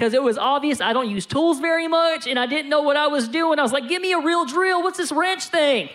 because 0.00 0.14
it 0.14 0.22
was 0.22 0.38
obvious 0.38 0.80
I 0.80 0.94
don't 0.94 1.10
use 1.10 1.26
tools 1.26 1.60
very 1.60 1.86
much 1.86 2.26
and 2.26 2.38
I 2.38 2.46
didn't 2.46 2.70
know 2.70 2.80
what 2.80 2.96
I 2.96 3.08
was 3.08 3.28
doing. 3.28 3.58
I 3.58 3.62
was 3.62 3.70
like, 3.70 3.86
give 3.86 4.00
me 4.00 4.14
a 4.14 4.18
real 4.18 4.46
drill. 4.46 4.82
What's 4.82 4.96
this 4.96 5.12
wrench 5.12 5.44
thing? 5.48 5.90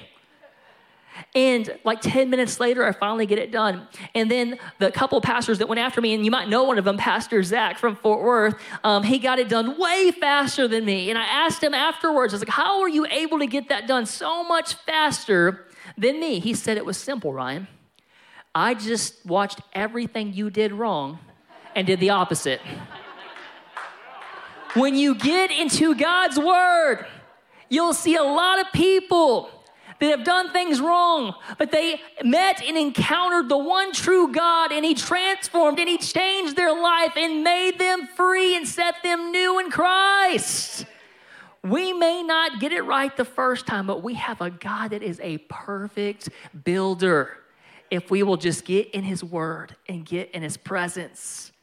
And 1.33 1.75
like 1.83 2.01
10 2.01 2.29
minutes 2.29 2.59
later, 2.59 2.85
I 2.85 2.91
finally 2.91 3.25
get 3.25 3.39
it 3.39 3.51
done. 3.51 3.88
And 4.13 4.29
then 4.29 4.59
the 4.77 4.91
couple 4.91 5.19
pastors 5.21 5.57
that 5.57 5.67
went 5.67 5.79
after 5.79 6.01
me, 6.01 6.13
and 6.13 6.24
you 6.24 6.29
might 6.29 6.50
know 6.50 6.65
one 6.65 6.77
of 6.77 6.85
them, 6.85 6.97
Pastor 6.97 7.41
Zach 7.41 7.79
from 7.79 7.95
Fort 7.95 8.21
Worth, 8.21 8.55
um, 8.83 9.01
he 9.01 9.17
got 9.17 9.39
it 9.39 9.50
done 9.50 9.79
way 9.79 10.12
faster 10.12 10.67
than 10.67 10.85
me. 10.85 11.09
And 11.09 11.17
I 11.17 11.24
asked 11.24 11.63
him 11.63 11.74
afterwards, 11.74 12.31
I 12.31 12.35
was 12.35 12.41
like, 12.41 12.50
How 12.50 12.81
are 12.81 12.89
you 12.89 13.07
able 13.07 13.39
to 13.39 13.47
get 13.47 13.69
that 13.69 13.88
done 13.88 14.05
so 14.05 14.43
much 14.43 14.75
faster 14.85 15.65
than 15.97 16.19
me? 16.19 16.39
He 16.39 16.53
said 16.53 16.77
it 16.77 16.85
was 16.85 16.97
simple, 16.97 17.33
Ryan. 17.33 17.67
I 18.53 18.75
just 18.75 19.25
watched 19.25 19.62
everything 19.74 20.33
you 20.33 20.51
did 20.51 20.74
wrong 20.74 21.17
and 21.74 21.88
did 21.88 22.00
the 22.00 22.12
opposite. 22.12 22.62
When 24.75 24.96
you 24.96 25.15
get 25.15 25.51
into 25.51 25.96
God's 25.96 26.38
Word, 26.38 27.05
you'll 27.70 27.94
see 27.94 28.15
a 28.15 28.24
lot 28.24 28.60
of 28.60 28.72
people 28.74 29.50
that 30.00 30.10
have 30.10 30.25
done 30.25 30.51
things 30.51 30.82
wrong, 30.82 31.34
but 31.58 31.72
they 31.72 32.01
met 32.24 32.62
and 32.62 32.77
encountered 32.77 33.48
the 33.48 33.58
one 33.58 33.94
true 33.94 34.32
God, 34.32 34.72
and 34.72 34.84
He 34.84 34.94
transformed 34.94 35.79
and 35.79 35.88
He 35.88 35.98
changed 35.98 36.55
their 36.55 36.74
life 36.74 37.13
and 37.15 37.44
made 37.44 37.79
them 37.79 38.08
free 38.15 38.55
and 38.55 38.67
set 38.67 38.96
them 39.03 39.32
new 39.32 39.60
in 39.60 39.72
Christ. 39.72 40.86
We 41.63 41.94
may 41.94 42.22
not 42.22 42.60
get 42.60 42.74
it 42.74 42.82
right 42.82 43.15
the 43.15 43.25
first 43.25 43.65
time, 43.65 43.88
but 43.88 44.03
we 44.03 44.15
have 44.15 44.41
a 44.41 44.51
God 44.51 44.89
that 44.89 45.01
is 45.01 45.20
a 45.24 45.39
perfect 45.50 46.29
builder 46.63 47.38
if 47.89 48.12
we 48.12 48.22
will 48.22 48.38
just 48.38 48.65
get 48.65 48.89
in 48.91 49.03
His 49.03 49.24
Word 49.24 49.75
and 49.88 50.05
get 50.05 50.32
in 50.32 50.44
His 50.44 50.58
presence. 50.58 51.53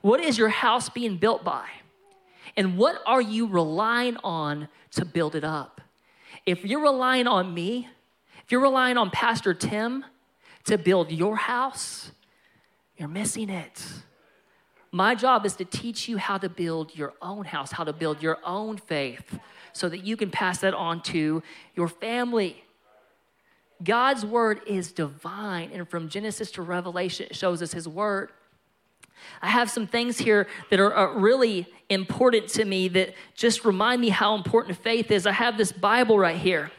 What 0.00 0.20
is 0.20 0.38
your 0.38 0.48
house 0.48 0.88
being 0.88 1.18
built 1.18 1.44
by? 1.44 1.66
And 2.56 2.76
what 2.76 3.02
are 3.06 3.20
you 3.20 3.46
relying 3.46 4.16
on 4.18 4.68
to 4.92 5.04
build 5.04 5.34
it 5.34 5.44
up? 5.44 5.80
If 6.46 6.64
you're 6.64 6.82
relying 6.82 7.26
on 7.26 7.52
me, 7.52 7.88
if 8.44 8.52
you're 8.52 8.60
relying 8.60 8.96
on 8.96 9.10
Pastor 9.10 9.54
Tim 9.54 10.04
to 10.66 10.78
build 10.78 11.10
your 11.10 11.36
house, 11.36 12.10
you're 12.96 13.08
missing 13.08 13.50
it. 13.50 13.82
My 14.92 15.16
job 15.16 15.44
is 15.44 15.56
to 15.56 15.64
teach 15.64 16.08
you 16.08 16.18
how 16.18 16.38
to 16.38 16.48
build 16.48 16.94
your 16.94 17.14
own 17.20 17.46
house, 17.46 17.72
how 17.72 17.82
to 17.82 17.92
build 17.92 18.22
your 18.22 18.38
own 18.44 18.76
faith, 18.76 19.38
so 19.72 19.88
that 19.88 20.04
you 20.04 20.16
can 20.16 20.30
pass 20.30 20.58
that 20.58 20.74
on 20.74 21.02
to 21.02 21.42
your 21.74 21.88
family. 21.88 22.62
God's 23.82 24.24
word 24.24 24.60
is 24.68 24.92
divine, 24.92 25.70
and 25.72 25.88
from 25.88 26.08
Genesis 26.08 26.52
to 26.52 26.62
Revelation, 26.62 27.26
it 27.28 27.34
shows 27.34 27.60
us 27.60 27.72
his 27.72 27.88
word. 27.88 28.30
I 29.42 29.48
have 29.48 29.70
some 29.70 29.86
things 29.86 30.18
here 30.18 30.46
that 30.70 30.80
are, 30.80 30.92
are 30.92 31.18
really 31.18 31.66
important 31.88 32.48
to 32.50 32.64
me 32.64 32.88
that 32.88 33.14
just 33.34 33.64
remind 33.64 34.00
me 34.00 34.08
how 34.08 34.34
important 34.34 34.78
faith 34.78 35.10
is. 35.10 35.26
I 35.26 35.32
have 35.32 35.58
this 35.58 35.72
Bible 35.72 36.18
right 36.18 36.36
here, 36.36 36.70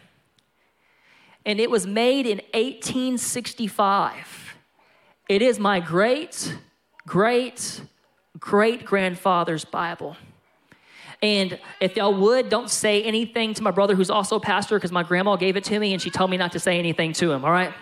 and 1.45 1.59
it 1.59 1.69
was 1.69 1.85
made 1.85 2.25
in 2.25 2.37
1865. 2.53 4.55
It 5.27 5.41
is 5.41 5.59
my 5.59 5.79
great, 5.79 6.55
great, 7.07 7.81
great 8.39 8.85
grandfather's 8.85 9.65
Bible. 9.65 10.15
And 11.21 11.59
if 11.79 11.95
y'all 11.95 12.13
would, 12.13 12.49
don't 12.49 12.69
say 12.69 13.03
anything 13.03 13.53
to 13.55 13.63
my 13.63 13.71
brother 13.71 13.95
who's 13.95 14.09
also 14.09 14.35
a 14.35 14.39
pastor 14.39 14.77
because 14.77 14.91
my 14.91 15.03
grandma 15.03 15.35
gave 15.35 15.57
it 15.57 15.63
to 15.65 15.79
me 15.79 15.93
and 15.93 16.01
she 16.01 16.09
told 16.09 16.29
me 16.29 16.37
not 16.37 16.51
to 16.51 16.59
say 16.59 16.77
anything 16.77 17.13
to 17.13 17.31
him, 17.31 17.43
all 17.43 17.51
right? 17.51 17.73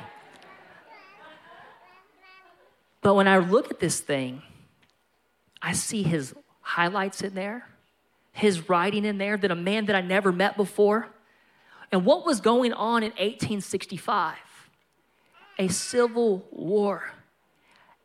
But 3.01 3.15
when 3.15 3.27
I 3.27 3.39
look 3.39 3.69
at 3.69 3.79
this 3.79 3.99
thing, 3.99 4.41
I 5.63 5.71
see 5.71 6.03
his 6.03 6.35
highlights 6.59 7.21
in 7.21 7.33
there, 7.33 7.65
his 8.33 8.67
writing 8.67 9.05
in 9.05 9.17
there 9.17 9.37
that 9.37 9.49
a 9.49 9.55
man 9.55 9.85
that 9.85 9.95
I 9.95 10.01
never 10.01 10.33
met 10.33 10.57
before. 10.57 11.07
And 11.89 12.03
what 12.03 12.25
was 12.25 12.41
going 12.41 12.73
on 12.73 13.01
in 13.01 13.11
1865? 13.11 14.35
A 15.59 15.67
civil 15.69 16.45
war, 16.51 17.11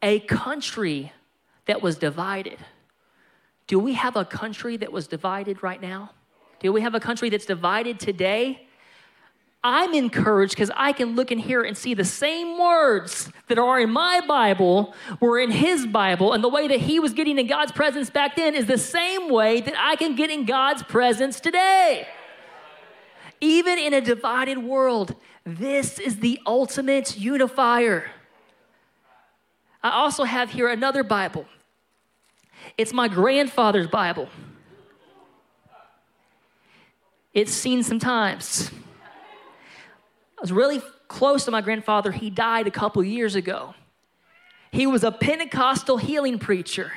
a 0.00 0.20
country 0.20 1.12
that 1.66 1.82
was 1.82 1.98
divided. 1.98 2.58
Do 3.66 3.80
we 3.80 3.94
have 3.94 4.14
a 4.14 4.24
country 4.24 4.76
that 4.76 4.92
was 4.92 5.08
divided 5.08 5.62
right 5.62 5.82
now? 5.82 6.12
Do 6.60 6.72
we 6.72 6.82
have 6.82 6.94
a 6.94 7.00
country 7.00 7.28
that's 7.28 7.46
divided 7.46 7.98
today? 7.98 8.67
I'm 9.62 9.92
encouraged 9.92 10.52
because 10.52 10.70
I 10.76 10.92
can 10.92 11.16
look 11.16 11.32
in 11.32 11.38
here 11.38 11.62
and 11.62 11.76
see 11.76 11.92
the 11.92 12.04
same 12.04 12.58
words 12.58 13.30
that 13.48 13.58
are 13.58 13.80
in 13.80 13.90
my 13.90 14.20
Bible 14.26 14.94
were 15.20 15.38
in 15.38 15.50
his 15.50 15.84
Bible. 15.86 16.32
And 16.32 16.44
the 16.44 16.48
way 16.48 16.68
that 16.68 16.80
he 16.80 17.00
was 17.00 17.12
getting 17.12 17.38
in 17.38 17.48
God's 17.48 17.72
presence 17.72 18.08
back 18.08 18.36
then 18.36 18.54
is 18.54 18.66
the 18.66 18.78
same 18.78 19.28
way 19.28 19.60
that 19.60 19.74
I 19.76 19.96
can 19.96 20.14
get 20.14 20.30
in 20.30 20.44
God's 20.44 20.84
presence 20.84 21.40
today. 21.40 22.06
Even 23.40 23.78
in 23.78 23.92
a 23.92 24.00
divided 24.00 24.58
world, 24.58 25.16
this 25.44 25.98
is 25.98 26.20
the 26.20 26.40
ultimate 26.46 27.18
unifier. 27.18 28.10
I 29.82 29.90
also 29.90 30.24
have 30.24 30.50
here 30.50 30.68
another 30.68 31.02
Bible. 31.02 31.46
It's 32.76 32.92
my 32.92 33.08
grandfather's 33.08 33.88
Bible. 33.88 34.28
It's 37.34 37.52
seen 37.52 37.82
some 37.82 37.98
times. 37.98 38.70
I 40.38 40.40
was 40.40 40.52
really 40.52 40.80
close 41.08 41.44
to 41.46 41.50
my 41.50 41.60
grandfather. 41.60 42.12
He 42.12 42.30
died 42.30 42.68
a 42.68 42.70
couple 42.70 43.02
years 43.02 43.34
ago. 43.34 43.74
He 44.70 44.86
was 44.86 45.02
a 45.02 45.10
Pentecostal 45.10 45.96
healing 45.96 46.38
preacher, 46.38 46.92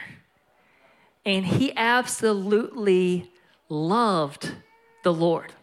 and 1.26 1.44
he 1.44 1.74
absolutely 1.76 3.32
loved 3.68 4.52
the 5.04 5.12
Lord. 5.14 5.54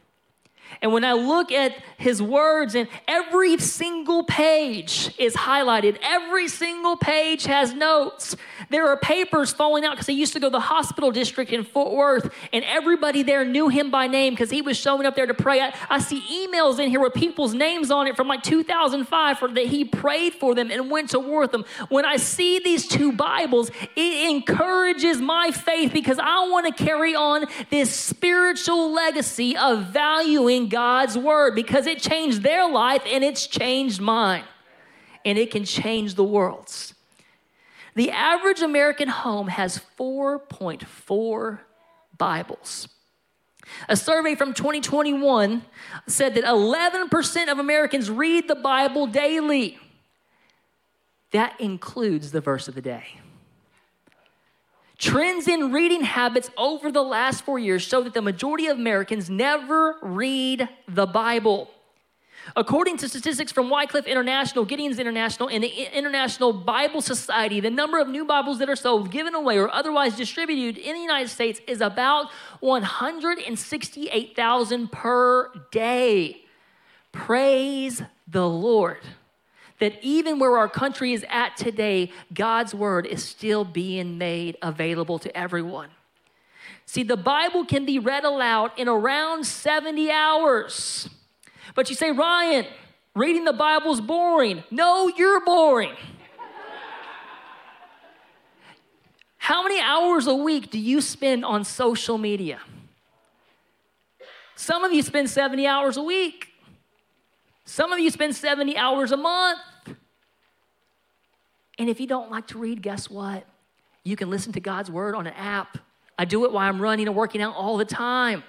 And 0.80 0.92
when 0.92 1.04
I 1.04 1.12
look 1.12 1.50
at 1.50 1.74
his 1.96 2.22
words, 2.22 2.74
and 2.74 2.88
every 3.08 3.58
single 3.58 4.22
page 4.22 5.12
is 5.18 5.34
highlighted, 5.34 5.98
every 6.02 6.48
single 6.48 6.96
page 6.96 7.44
has 7.44 7.72
notes. 7.72 8.36
There 8.70 8.86
are 8.88 8.96
papers 8.96 9.52
falling 9.52 9.84
out 9.84 9.92
because 9.92 10.06
he 10.06 10.14
used 10.14 10.32
to 10.34 10.40
go 10.40 10.48
to 10.48 10.52
the 10.52 10.60
hospital 10.60 11.10
district 11.10 11.52
in 11.52 11.64
Fort 11.64 11.92
Worth, 11.92 12.32
and 12.52 12.64
everybody 12.64 13.22
there 13.22 13.44
knew 13.44 13.68
him 13.68 13.90
by 13.90 14.06
name 14.06 14.34
because 14.34 14.50
he 14.50 14.62
was 14.62 14.76
showing 14.76 15.06
up 15.06 15.16
there 15.16 15.26
to 15.26 15.34
pray. 15.34 15.60
I, 15.60 15.74
I, 15.90 15.98
see 15.98 16.20
emails 16.46 16.78
in 16.78 16.90
here 16.90 17.00
with 17.00 17.14
people's 17.14 17.54
names 17.54 17.90
on 17.90 18.06
it 18.06 18.16
from 18.16 18.28
like 18.28 18.42
2005 18.42 19.38
for, 19.38 19.48
that 19.48 19.66
he 19.66 19.84
prayed 19.84 20.34
for 20.34 20.54
them 20.54 20.70
and 20.70 20.90
went 20.90 21.10
to 21.10 21.18
war 21.18 21.40
with 21.40 21.52
them. 21.52 21.64
When 21.88 22.04
I 22.04 22.16
see 22.16 22.60
these 22.60 22.86
two 22.86 23.12
Bibles, 23.12 23.70
it 23.96 24.30
encourages 24.30 25.20
my 25.20 25.50
faith 25.50 25.92
because 25.92 26.18
I 26.18 26.48
want 26.48 26.66
to 26.66 26.84
carry 26.84 27.14
on 27.14 27.46
this 27.70 27.94
spiritual 27.94 28.92
legacy 28.92 29.56
of 29.56 29.86
valuing 29.86 30.67
God's 30.68 31.16
word 31.16 31.54
because 31.54 31.86
it 31.86 31.98
changed 31.98 32.42
their 32.42 32.68
life 32.70 33.02
and 33.06 33.24
it's 33.24 33.46
changed 33.46 34.00
mine. 34.00 34.44
And 35.24 35.38
it 35.38 35.50
can 35.50 35.64
change 35.64 36.14
the 36.14 36.24
world's. 36.24 36.94
The 37.94 38.10
average 38.10 38.62
American 38.62 39.08
home 39.08 39.48
has 39.48 39.80
4.4 39.98 41.58
Bibles. 42.16 42.88
A 43.88 43.96
survey 43.96 44.34
from 44.34 44.54
2021 44.54 45.62
said 46.06 46.34
that 46.34 46.44
11% 46.44 47.52
of 47.52 47.58
Americans 47.58 48.10
read 48.10 48.48
the 48.48 48.54
Bible 48.54 49.06
daily. 49.06 49.78
That 51.32 51.60
includes 51.60 52.32
the 52.32 52.40
verse 52.40 52.68
of 52.68 52.74
the 52.74 52.80
day. 52.80 53.20
Trends 54.98 55.46
in 55.46 55.72
reading 55.72 56.02
habits 56.02 56.50
over 56.56 56.90
the 56.90 57.02
last 57.02 57.44
four 57.44 57.60
years 57.60 57.82
show 57.82 58.02
that 58.02 58.14
the 58.14 58.22
majority 58.22 58.66
of 58.66 58.76
Americans 58.76 59.30
never 59.30 59.94
read 60.02 60.68
the 60.88 61.06
Bible. 61.06 61.70
According 62.56 62.96
to 62.98 63.08
statistics 63.08 63.50
from 63.52 63.70
Wycliffe 63.70 64.06
International, 64.06 64.64
Gideon's 64.64 64.98
International, 64.98 65.48
and 65.48 65.62
the 65.62 65.96
International 65.96 66.52
Bible 66.52 67.00
Society, 67.00 67.60
the 67.60 67.70
number 67.70 68.00
of 68.00 68.08
new 68.08 68.24
Bibles 68.24 68.58
that 68.58 68.68
are 68.68 68.74
sold, 68.74 69.12
given 69.12 69.36
away, 69.36 69.56
or 69.58 69.72
otherwise 69.72 70.16
distributed 70.16 70.78
in 70.78 70.94
the 70.94 71.00
United 71.00 71.28
States 71.28 71.60
is 71.68 71.80
about 71.80 72.32
168,000 72.58 74.90
per 74.90 75.52
day. 75.70 76.42
Praise 77.12 78.02
the 78.26 78.48
Lord 78.48 78.98
that 79.80 79.98
even 80.02 80.38
where 80.38 80.58
our 80.58 80.68
country 80.68 81.12
is 81.12 81.24
at 81.28 81.56
today, 81.56 82.10
God's 82.32 82.74
word 82.74 83.06
is 83.06 83.24
still 83.24 83.64
being 83.64 84.18
made 84.18 84.56
available 84.62 85.18
to 85.20 85.36
everyone. 85.36 85.88
See, 86.86 87.02
the 87.02 87.16
Bible 87.16 87.64
can 87.64 87.84
be 87.84 87.98
read 87.98 88.24
aloud 88.24 88.72
in 88.76 88.88
around 88.88 89.44
70 89.44 90.10
hours. 90.10 91.08
But 91.74 91.90
you 91.90 91.96
say, 91.96 92.12
Ryan, 92.12 92.66
reading 93.14 93.44
the 93.44 93.52
Bible's 93.52 94.00
boring. 94.00 94.64
No, 94.70 95.08
you're 95.08 95.44
boring. 95.44 95.94
How 99.36 99.62
many 99.62 99.80
hours 99.80 100.26
a 100.26 100.34
week 100.34 100.70
do 100.70 100.78
you 100.78 101.00
spend 101.00 101.44
on 101.44 101.64
social 101.64 102.18
media? 102.18 102.60
Some 104.56 104.82
of 104.82 104.92
you 104.92 105.02
spend 105.02 105.30
70 105.30 105.66
hours 105.66 105.96
a 105.96 106.02
week. 106.02 106.48
Some 107.64 107.92
of 107.92 107.98
you 107.98 108.10
spend 108.10 108.34
70 108.34 108.76
hours 108.76 109.12
a 109.12 109.16
month. 109.16 109.60
And 111.78 111.88
if 111.88 112.00
you 112.00 112.06
don't 112.06 112.30
like 112.30 112.48
to 112.48 112.58
read, 112.58 112.82
guess 112.82 113.08
what? 113.08 113.44
You 114.02 114.16
can 114.16 114.30
listen 114.30 114.52
to 114.54 114.60
God's 114.60 114.90
word 114.90 115.14
on 115.14 115.26
an 115.26 115.34
app. 115.34 115.78
I 116.18 116.24
do 116.24 116.44
it 116.44 116.52
while 116.52 116.68
I'm 116.68 116.80
running 116.80 117.06
and 117.06 117.16
working 117.16 117.40
out 117.40 117.54
all 117.54 117.76
the 117.76 117.84
time. 117.84 118.42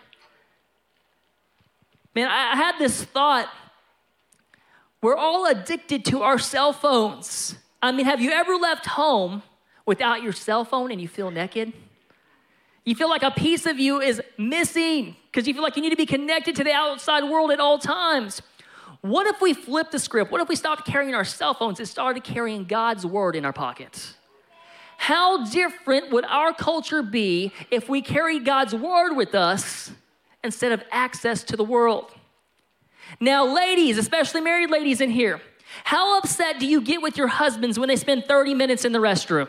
Man, 2.15 2.27
I 2.27 2.55
had 2.55 2.79
this 2.79 3.03
thought. 3.03 3.49
We're 5.01 5.15
all 5.15 5.45
addicted 5.45 6.03
to 6.05 6.23
our 6.23 6.39
cell 6.39 6.73
phones. 6.73 7.55
I 7.81 7.91
mean, 7.91 8.05
have 8.05 8.19
you 8.19 8.31
ever 8.31 8.55
left 8.55 8.87
home 8.87 9.43
without 9.85 10.23
your 10.23 10.33
cell 10.33 10.65
phone 10.65 10.91
and 10.91 10.99
you 10.99 11.07
feel 11.07 11.31
naked? 11.31 11.71
You 12.83 12.95
feel 12.95 13.09
like 13.09 13.23
a 13.23 13.31
piece 13.31 13.65
of 13.65 13.79
you 13.79 14.01
is 14.01 14.21
missing 14.37 15.15
because 15.31 15.47
you 15.47 15.53
feel 15.53 15.61
like 15.61 15.75
you 15.75 15.81
need 15.81 15.91
to 15.91 15.95
be 15.95 16.05
connected 16.05 16.55
to 16.55 16.63
the 16.63 16.71
outside 16.71 17.23
world 17.23 17.51
at 17.51 17.59
all 17.59 17.77
times. 17.77 18.41
What 19.01 19.27
if 19.27 19.41
we 19.41 19.53
flipped 19.53 19.91
the 19.91 19.99
script? 19.99 20.31
What 20.31 20.41
if 20.41 20.49
we 20.49 20.55
stopped 20.55 20.85
carrying 20.85 21.15
our 21.15 21.23
cell 21.23 21.53
phones 21.53 21.79
and 21.79 21.87
started 21.87 22.23
carrying 22.23 22.65
God's 22.65 23.05
word 23.05 23.35
in 23.35 23.45
our 23.45 23.53
pockets? 23.53 24.15
How 24.97 25.45
different 25.45 26.11
would 26.11 26.25
our 26.25 26.53
culture 26.53 27.01
be 27.01 27.53
if 27.71 27.87
we 27.87 28.01
carried 28.01 28.43
God's 28.43 28.75
word 28.75 29.15
with 29.15 29.33
us 29.33 29.91
instead 30.43 30.73
of 30.73 30.83
access 30.91 31.43
to 31.45 31.55
the 31.55 31.63
world? 31.63 32.11
Now, 33.21 33.45
ladies, 33.45 33.97
especially 33.97 34.41
married 34.41 34.69
ladies 34.69 34.99
in 34.99 35.09
here, 35.09 35.41
how 35.85 36.17
upset 36.17 36.59
do 36.59 36.67
you 36.67 36.81
get 36.81 37.01
with 37.01 37.17
your 37.17 37.27
husbands 37.27 37.79
when 37.79 37.87
they 37.87 37.95
spend 37.95 38.25
30 38.25 38.53
minutes 38.53 38.83
in 38.83 38.91
the 38.91 38.99
restroom? 38.99 39.47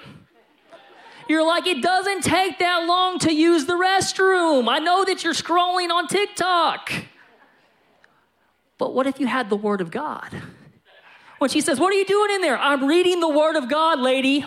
You're 1.28 1.46
like, 1.46 1.66
it 1.66 1.82
doesn't 1.82 2.22
take 2.22 2.58
that 2.60 2.86
long 2.86 3.18
to 3.20 3.32
use 3.32 3.66
the 3.66 3.74
restroom. 3.74 4.68
I 4.68 4.78
know 4.78 5.04
that 5.04 5.24
you're 5.24 5.34
scrolling 5.34 5.90
on 5.90 6.06
TikTok. 6.06 6.92
But 8.80 8.94
what 8.94 9.06
if 9.06 9.20
you 9.20 9.26
had 9.26 9.50
the 9.50 9.56
Word 9.56 9.82
of 9.82 9.90
God? 9.90 10.34
When 11.36 11.50
she 11.50 11.60
says, 11.60 11.78
What 11.78 11.92
are 11.92 11.98
you 11.98 12.06
doing 12.06 12.30
in 12.30 12.40
there? 12.40 12.58
I'm 12.58 12.86
reading 12.86 13.20
the 13.20 13.28
Word 13.28 13.56
of 13.56 13.68
God, 13.68 14.00
lady. 14.00 14.42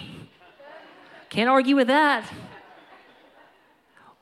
Can't 1.30 1.48
argue 1.48 1.76
with 1.76 1.88
that. 1.88 2.28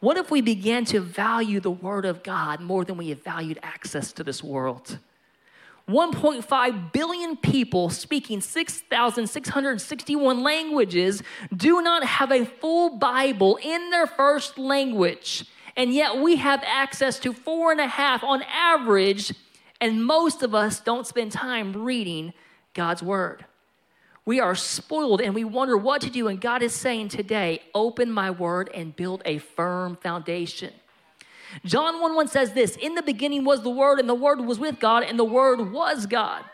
What 0.02 0.18
if 0.18 0.30
we 0.30 0.42
began 0.42 0.84
to 0.86 1.00
value 1.00 1.62
the 1.62 1.72
Word 1.72 2.04
of 2.04 2.24
God 2.24 2.60
more 2.60 2.84
than 2.84 2.98
we 2.98 3.08
have 3.08 3.24
valued 3.24 3.58
access 3.64 4.12
to 4.14 4.24
this 4.24 4.44
world? 4.44 5.00
1.5 5.88 6.92
billion 6.92 7.38
people 7.38 7.90
speaking 7.90 8.42
6,661 8.42 10.44
languages 10.44 11.24
do 11.56 11.82
not 11.82 12.04
have 12.04 12.34
a 12.34 12.44
full 12.44 12.98
Bible 12.98 13.58
in 13.64 13.92
their 13.92 14.08
first 14.08 14.58
language. 14.58 15.46
And 15.78 15.94
yet 15.94 16.18
we 16.18 16.36
have 16.36 16.62
access 16.66 17.18
to 17.20 17.32
four 17.32 17.72
and 17.72 17.80
a 17.80 17.88
half 17.88 18.26
on 18.26 18.44
average 18.44 19.34
and 19.82 20.06
most 20.06 20.44
of 20.44 20.56
us 20.56 20.80
don't 20.80 21.08
spend 21.08 21.32
time 21.32 21.74
reading 21.74 22.34
God's 22.74 23.04
word. 23.04 23.46
We 24.24 24.40
are 24.40 24.56
spoiled 24.56 25.20
and 25.20 25.34
we 25.34 25.44
wonder 25.44 25.76
what 25.76 26.02
to 26.02 26.10
do. 26.10 26.28
And 26.28 26.40
God 26.40 26.62
is 26.62 26.74
saying 26.74 27.10
today, 27.10 27.64
open 27.74 28.12
my 28.12 28.30
word 28.30 28.70
and 28.74 28.96
build 28.96 29.24
a 29.26 29.40
firm 29.40 29.98
foundation. 29.98 30.74
John 31.66 32.00
1 32.00 32.16
1 32.16 32.28
says 32.28 32.54
this 32.54 32.78
In 32.78 32.96
the 32.96 33.02
beginning 33.02 33.44
was 33.44 33.62
the 33.62 33.70
Word, 33.70 34.00
and 34.00 34.08
the 34.08 34.16
Word 34.16 34.40
was 34.42 34.60
with 34.60 34.80
God, 34.80 35.04
and 35.04 35.20
the 35.20 35.26
Word 35.26 35.72
was 35.72 36.06
God. 36.06 36.46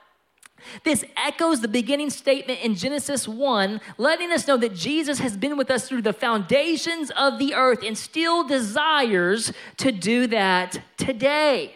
This 0.84 1.06
echoes 1.16 1.62
the 1.62 1.68
beginning 1.68 2.10
statement 2.10 2.62
in 2.62 2.74
Genesis 2.74 3.28
1, 3.28 3.80
letting 4.00 4.32
us 4.32 4.48
know 4.48 4.58
that 4.58 4.74
Jesus 4.74 5.20
has 5.20 5.38
been 5.38 5.56
with 5.56 5.70
us 5.70 5.88
through 5.88 6.02
the 6.02 6.14
foundations 6.14 7.12
of 7.12 7.38
the 7.38 7.54
earth 7.54 7.84
and 7.86 7.96
still 7.96 8.44
desires 8.44 9.54
to 9.78 9.92
do 9.92 10.26
that 10.28 10.82
today. 10.98 11.76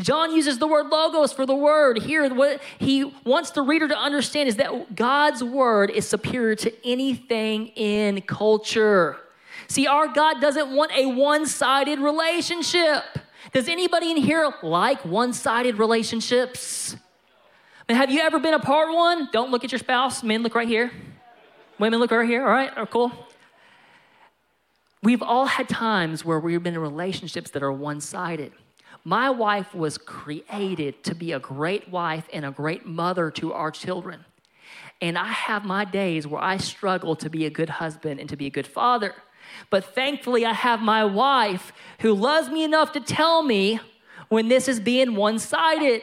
John 0.00 0.34
uses 0.34 0.58
the 0.58 0.66
word 0.66 0.88
logos 0.88 1.32
for 1.32 1.46
the 1.46 1.54
word. 1.54 1.98
Here, 1.98 2.32
what 2.34 2.62
he 2.78 3.04
wants 3.24 3.50
the 3.50 3.62
reader 3.62 3.88
to 3.88 3.96
understand 3.96 4.48
is 4.48 4.56
that 4.56 4.94
God's 4.94 5.44
word 5.44 5.90
is 5.90 6.08
superior 6.08 6.54
to 6.56 6.72
anything 6.86 7.68
in 7.68 8.22
culture. 8.22 9.16
See, 9.68 9.86
our 9.86 10.08
God 10.08 10.40
doesn't 10.40 10.74
want 10.74 10.92
a 10.92 11.06
one 11.06 11.46
sided 11.46 11.98
relationship. 11.98 13.04
Does 13.52 13.68
anybody 13.68 14.10
in 14.10 14.16
here 14.16 14.52
like 14.62 15.04
one 15.04 15.32
sided 15.32 15.78
relationships? 15.78 16.96
have 17.88 18.10
you 18.10 18.20
ever 18.20 18.38
been 18.38 18.54
a 18.54 18.60
part 18.60 18.92
one? 18.94 19.28
Don't 19.32 19.50
look 19.50 19.64
at 19.64 19.72
your 19.72 19.80
spouse. 19.80 20.22
Men, 20.22 20.44
look 20.44 20.54
right 20.54 20.68
here. 20.68 20.92
Women, 21.80 21.98
look 21.98 22.12
right 22.12 22.28
here. 22.28 22.42
All 22.42 22.52
right, 22.52 22.70
oh, 22.76 22.86
cool. 22.86 23.10
We've 25.02 25.22
all 25.22 25.46
had 25.46 25.68
times 25.68 26.24
where 26.24 26.38
we've 26.38 26.62
been 26.62 26.74
in 26.74 26.80
relationships 26.80 27.50
that 27.50 27.62
are 27.62 27.72
one 27.72 28.00
sided. 28.00 28.52
My 29.04 29.30
wife 29.30 29.74
was 29.74 29.96
created 29.96 31.02
to 31.04 31.14
be 31.14 31.32
a 31.32 31.38
great 31.38 31.88
wife 31.88 32.28
and 32.32 32.44
a 32.44 32.50
great 32.50 32.84
mother 32.84 33.30
to 33.32 33.52
our 33.52 33.70
children. 33.70 34.24
And 35.00 35.16
I 35.16 35.28
have 35.28 35.64
my 35.64 35.84
days 35.84 36.26
where 36.26 36.42
I 36.42 36.58
struggle 36.58 37.16
to 37.16 37.30
be 37.30 37.46
a 37.46 37.50
good 37.50 37.70
husband 37.70 38.20
and 38.20 38.28
to 38.28 38.36
be 38.36 38.46
a 38.46 38.50
good 38.50 38.66
father. 38.66 39.14
But 39.70 39.84
thankfully, 39.84 40.44
I 40.44 40.52
have 40.52 40.80
my 40.80 41.04
wife 41.04 41.72
who 42.00 42.12
loves 42.14 42.50
me 42.50 42.62
enough 42.62 42.92
to 42.92 43.00
tell 43.00 43.42
me 43.42 43.80
when 44.28 44.48
this 44.48 44.68
is 44.68 44.78
being 44.78 45.16
one 45.16 45.38
sided. 45.38 46.02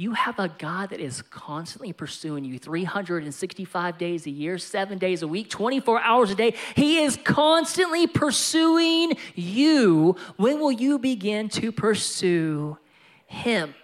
You 0.00 0.12
have 0.12 0.38
a 0.38 0.48
God 0.48 0.88
that 0.90 1.00
is 1.00 1.20
constantly 1.20 1.92
pursuing 1.92 2.42
you 2.42 2.58
365 2.58 3.98
days 3.98 4.24
a 4.24 4.30
year, 4.30 4.56
seven 4.56 4.96
days 4.96 5.20
a 5.20 5.28
week, 5.28 5.50
24 5.50 6.00
hours 6.00 6.30
a 6.30 6.34
day. 6.34 6.54
He 6.74 7.02
is 7.02 7.18
constantly 7.22 8.06
pursuing 8.06 9.18
you. 9.34 10.16
When 10.38 10.58
will 10.58 10.72
you 10.72 10.98
begin 10.98 11.50
to 11.50 11.70
pursue 11.70 12.78
Him? 13.26 13.74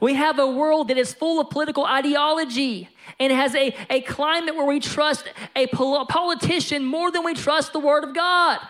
We 0.00 0.12
have 0.12 0.38
a 0.38 0.46
world 0.46 0.88
that 0.88 0.98
is 0.98 1.14
full 1.14 1.40
of 1.40 1.48
political 1.48 1.86
ideology 1.86 2.90
and 3.18 3.32
has 3.32 3.54
a, 3.54 3.74
a 3.88 4.02
climate 4.02 4.56
where 4.56 4.66
we 4.66 4.80
trust 4.80 5.26
a 5.56 5.66
politician 5.68 6.84
more 6.84 7.10
than 7.10 7.24
we 7.24 7.32
trust 7.32 7.72
the 7.72 7.80
Word 7.80 8.04
of 8.04 8.14
God. 8.14 8.60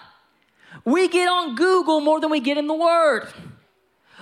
We 0.84 1.08
get 1.08 1.28
on 1.28 1.56
Google 1.56 2.00
more 2.00 2.20
than 2.20 2.30
we 2.30 2.38
get 2.38 2.56
in 2.56 2.68
the 2.68 2.74
Word. 2.74 3.26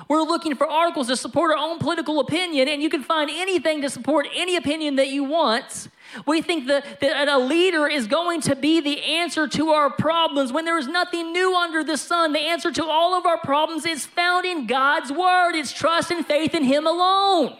We're 0.08 0.22
looking 0.22 0.54
for 0.54 0.68
articles 0.68 1.08
to 1.08 1.16
support 1.16 1.52
our 1.52 1.56
own 1.56 1.78
political 1.78 2.20
opinion, 2.20 2.68
and 2.68 2.82
you 2.82 2.88
can 2.88 3.02
find 3.02 3.30
anything 3.30 3.82
to 3.82 3.90
support 3.90 4.26
any 4.34 4.56
opinion 4.56 4.96
that 4.96 5.08
you 5.08 5.24
want. 5.24 5.88
We 6.26 6.42
think 6.42 6.66
that, 6.66 7.00
that 7.00 7.28
a 7.28 7.38
leader 7.38 7.86
is 7.86 8.06
going 8.06 8.42
to 8.42 8.56
be 8.56 8.80
the 8.80 9.02
answer 9.02 9.48
to 9.48 9.70
our 9.70 9.90
problems 9.90 10.52
when 10.52 10.64
there 10.64 10.78
is 10.78 10.86
nothing 10.86 11.32
new 11.32 11.56
under 11.56 11.82
the 11.82 11.96
sun. 11.96 12.32
The 12.32 12.40
answer 12.40 12.70
to 12.72 12.84
all 12.84 13.14
of 13.14 13.24
our 13.24 13.38
problems 13.38 13.86
is 13.86 14.04
found 14.04 14.44
in 14.44 14.66
God's 14.66 15.10
word. 15.10 15.52
It's 15.54 15.72
trust 15.72 16.10
and 16.10 16.26
faith 16.26 16.54
in 16.54 16.64
Him 16.64 16.86
alone. 16.86 17.56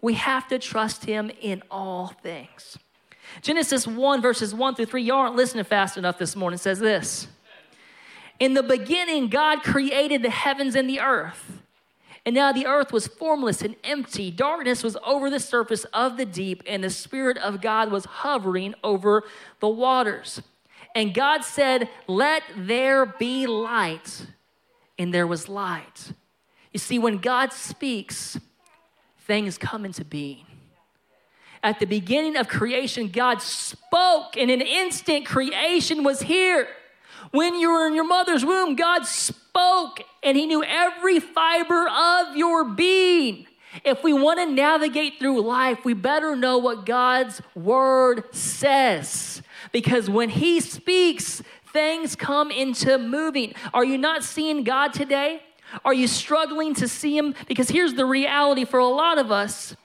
We 0.00 0.14
have 0.14 0.48
to 0.48 0.58
trust 0.58 1.04
Him 1.04 1.30
in 1.40 1.62
all 1.70 2.08
things. 2.22 2.78
Genesis 3.42 3.86
1, 3.86 4.22
verses 4.22 4.54
1 4.54 4.74
through 4.74 4.86
3, 4.86 5.02
you 5.02 5.14
aren't 5.14 5.36
listening 5.36 5.64
fast 5.64 5.96
enough 5.96 6.18
this 6.18 6.34
morning, 6.34 6.58
says 6.58 6.78
this. 6.78 7.28
In 8.38 8.54
the 8.54 8.62
beginning, 8.62 9.28
God 9.28 9.62
created 9.62 10.22
the 10.22 10.30
heavens 10.30 10.74
and 10.74 10.88
the 10.88 11.00
earth. 11.00 11.62
And 12.26 12.34
now 12.34 12.52
the 12.52 12.66
earth 12.66 12.92
was 12.92 13.06
formless 13.06 13.62
and 13.62 13.76
empty. 13.84 14.32
Darkness 14.32 14.82
was 14.82 14.96
over 15.06 15.30
the 15.30 15.38
surface 15.38 15.84
of 15.92 16.16
the 16.16 16.26
deep, 16.26 16.62
and 16.66 16.82
the 16.82 16.90
Spirit 16.90 17.38
of 17.38 17.60
God 17.60 17.92
was 17.92 18.04
hovering 18.04 18.74
over 18.82 19.22
the 19.60 19.68
waters. 19.68 20.42
And 20.96 21.14
God 21.14 21.44
said, 21.44 21.88
Let 22.08 22.42
there 22.56 23.06
be 23.06 23.46
light. 23.46 24.26
And 24.98 25.14
there 25.14 25.26
was 25.26 25.48
light. 25.48 26.12
You 26.72 26.78
see, 26.78 26.98
when 26.98 27.18
God 27.18 27.52
speaks, 27.52 28.38
things 29.20 29.56
come 29.56 29.84
into 29.84 30.04
being. 30.04 30.46
At 31.62 31.80
the 31.80 31.86
beginning 31.86 32.36
of 32.36 32.48
creation, 32.48 33.08
God 33.08 33.40
spoke, 33.40 34.36
and 34.36 34.50
in 34.50 34.60
an 34.60 34.66
instant, 34.66 35.26
creation 35.26 36.02
was 36.02 36.22
here. 36.22 36.68
When 37.30 37.54
you 37.56 37.70
were 37.70 37.86
in 37.86 37.94
your 37.94 38.06
mother's 38.06 38.44
womb, 38.44 38.76
God 38.76 39.06
spoke 39.06 40.00
and 40.22 40.36
He 40.36 40.46
knew 40.46 40.62
every 40.62 41.20
fiber 41.20 41.88
of 41.88 42.36
your 42.36 42.64
being. 42.64 43.46
If 43.84 44.02
we 44.02 44.12
want 44.12 44.40
to 44.40 44.46
navigate 44.46 45.18
through 45.18 45.42
life, 45.42 45.84
we 45.84 45.94
better 45.94 46.34
know 46.34 46.58
what 46.58 46.86
God's 46.86 47.42
word 47.54 48.24
says. 48.34 49.42
Because 49.72 50.08
when 50.08 50.30
He 50.30 50.60
speaks, 50.60 51.42
things 51.72 52.16
come 52.16 52.50
into 52.50 52.98
moving. 52.98 53.54
Are 53.74 53.84
you 53.84 53.98
not 53.98 54.24
seeing 54.24 54.64
God 54.64 54.92
today? 54.92 55.42
Are 55.84 55.94
you 55.94 56.06
struggling 56.06 56.74
to 56.76 56.88
see 56.88 57.16
Him? 57.16 57.34
Because 57.48 57.68
here's 57.68 57.94
the 57.94 58.06
reality 58.06 58.64
for 58.64 58.78
a 58.78 58.86
lot 58.86 59.18
of 59.18 59.30
us 59.30 59.76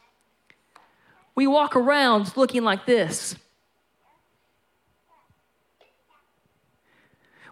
we 1.34 1.48
walk 1.48 1.76
around 1.76 2.36
looking 2.36 2.64
like 2.64 2.86
this. 2.86 3.36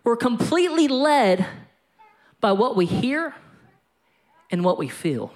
We're 0.04 0.16
completely 0.16 0.88
led 0.88 1.46
by 2.42 2.54
what 2.54 2.76
we 2.76 2.86
hear 2.86 3.36
and 4.52 4.64
what 4.64 4.78
we 4.78 4.88
feel. 4.88 5.32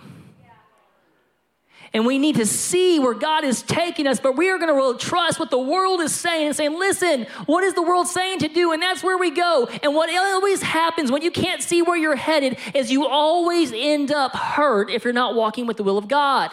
And 1.96 2.08
we 2.08 2.18
need 2.18 2.38
to 2.38 2.46
see 2.48 3.00
where 3.00 3.14
God 3.14 3.44
is 3.44 3.62
taking 3.62 4.08
us, 4.08 4.20
but 4.20 4.36
we 4.36 4.50
are 4.50 4.58
going 4.58 4.70
to 4.70 4.74
really 4.74 4.98
trust 4.98 5.40
what 5.40 5.52
the 5.52 5.60
world 5.60 6.02
is 6.02 6.14
saying 6.14 6.48
and 6.48 6.56
saying, 6.56 6.80
listen, 6.80 7.28
what 7.46 7.64
is 7.64 7.76
the 7.76 7.84
world 7.84 8.08
saying 8.08 8.40
to 8.40 8.48
do? 8.48 8.72
And 8.72 8.82
that's 8.82 9.04
where 9.04 9.18
we 9.18 9.30
go. 9.30 9.68
And 9.84 9.94
what 9.94 10.10
always 10.10 10.64
happens 10.64 11.12
when 11.12 11.22
you 11.22 11.30
can't 11.30 11.62
see 11.62 11.84
where 11.84 11.96
you're 11.96 12.16
headed 12.16 12.58
is 12.74 12.92
you 12.92 13.06
always 13.06 13.72
end 13.76 14.12
up 14.12 14.36
hurt 14.36 14.90
if 14.90 15.04
you're 15.04 15.14
not 15.14 15.36
walking 15.36 15.68
with 15.68 15.78
the 15.78 15.84
will 15.84 16.00
of 16.00 16.08
God. 16.08 16.50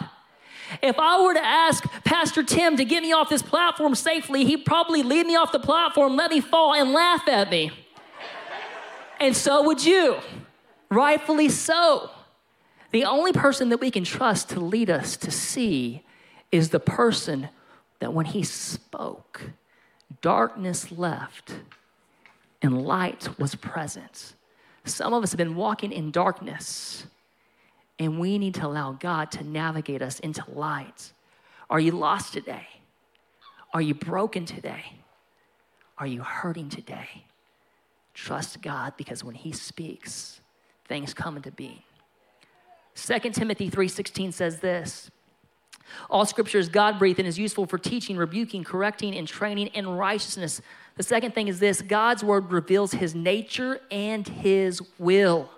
If 0.83 0.99
I 0.99 1.19
were 1.19 1.33
to 1.33 1.43
ask 1.43 1.83
Pastor 2.03 2.43
Tim 2.43 2.77
to 2.77 2.85
get 2.85 3.01
me 3.01 3.11
off 3.11 3.27
this 3.27 3.41
platform 3.41 3.95
safely, 3.95 4.45
he'd 4.45 4.63
probably 4.63 5.01
lead 5.01 5.25
me 5.25 5.35
off 5.35 5.51
the 5.51 5.59
platform, 5.59 6.15
let 6.15 6.29
me 6.29 6.39
fall, 6.39 6.75
and 6.75 6.93
laugh 6.93 7.27
at 7.27 7.49
me 7.49 7.71
and 9.21 9.37
so 9.37 9.63
would 9.63 9.85
you. 9.85 10.17
Rightfully 10.89 11.47
so. 11.47 12.09
The 12.91 13.05
only 13.05 13.31
person 13.31 13.69
that 13.69 13.79
we 13.79 13.91
can 13.91 14.03
trust 14.03 14.49
to 14.49 14.59
lead 14.59 14.89
us 14.89 15.15
to 15.17 15.31
see 15.31 16.03
is 16.51 16.69
the 16.69 16.79
person 16.79 17.47
that 17.99 18.13
when 18.13 18.25
he 18.25 18.43
spoke, 18.43 19.51
darkness 20.21 20.91
left 20.91 21.53
and 22.61 22.81
light 22.81 23.39
was 23.39 23.55
present. 23.55 24.33
Some 24.83 25.13
of 25.13 25.23
us 25.23 25.31
have 25.31 25.37
been 25.37 25.55
walking 25.55 25.91
in 25.91 26.09
darkness, 26.09 27.05
and 27.99 28.19
we 28.19 28.39
need 28.39 28.55
to 28.55 28.65
allow 28.65 28.93
God 28.93 29.31
to 29.33 29.43
navigate 29.43 30.01
us 30.01 30.19
into 30.19 30.43
light. 30.51 31.13
Are 31.69 31.79
you 31.79 31.91
lost 31.91 32.33
today? 32.33 32.67
Are 33.73 33.81
you 33.81 33.93
broken 33.93 34.45
today? 34.45 34.95
Are 35.97 36.07
you 36.07 36.23
hurting 36.23 36.69
today? 36.69 37.25
Trust 38.13 38.61
God 38.61 38.93
because 38.97 39.23
when 39.23 39.35
he 39.35 39.51
speaks, 39.51 40.41
things 40.85 41.13
come 41.13 41.37
into 41.37 41.51
being. 41.51 41.83
2 42.95 43.19
Timothy 43.31 43.69
3:16 43.69 44.33
says 44.33 44.59
this. 44.59 45.09
All 46.09 46.25
scripture 46.25 46.57
is 46.57 46.69
God 46.69 46.99
breathed 46.99 47.19
and 47.19 47.27
is 47.27 47.37
useful 47.37 47.65
for 47.65 47.77
teaching, 47.77 48.17
rebuking, 48.17 48.63
correcting, 48.63 49.15
and 49.15 49.27
training 49.27 49.67
in 49.67 49.87
righteousness. 49.87 50.61
The 50.95 51.03
second 51.03 51.33
thing 51.33 51.47
is 51.47 51.59
this 51.59 51.81
God's 51.81 52.23
word 52.23 52.51
reveals 52.51 52.93
his 52.93 53.15
nature 53.15 53.81
and 53.89 54.27
his 54.27 54.81
will. 54.97 55.49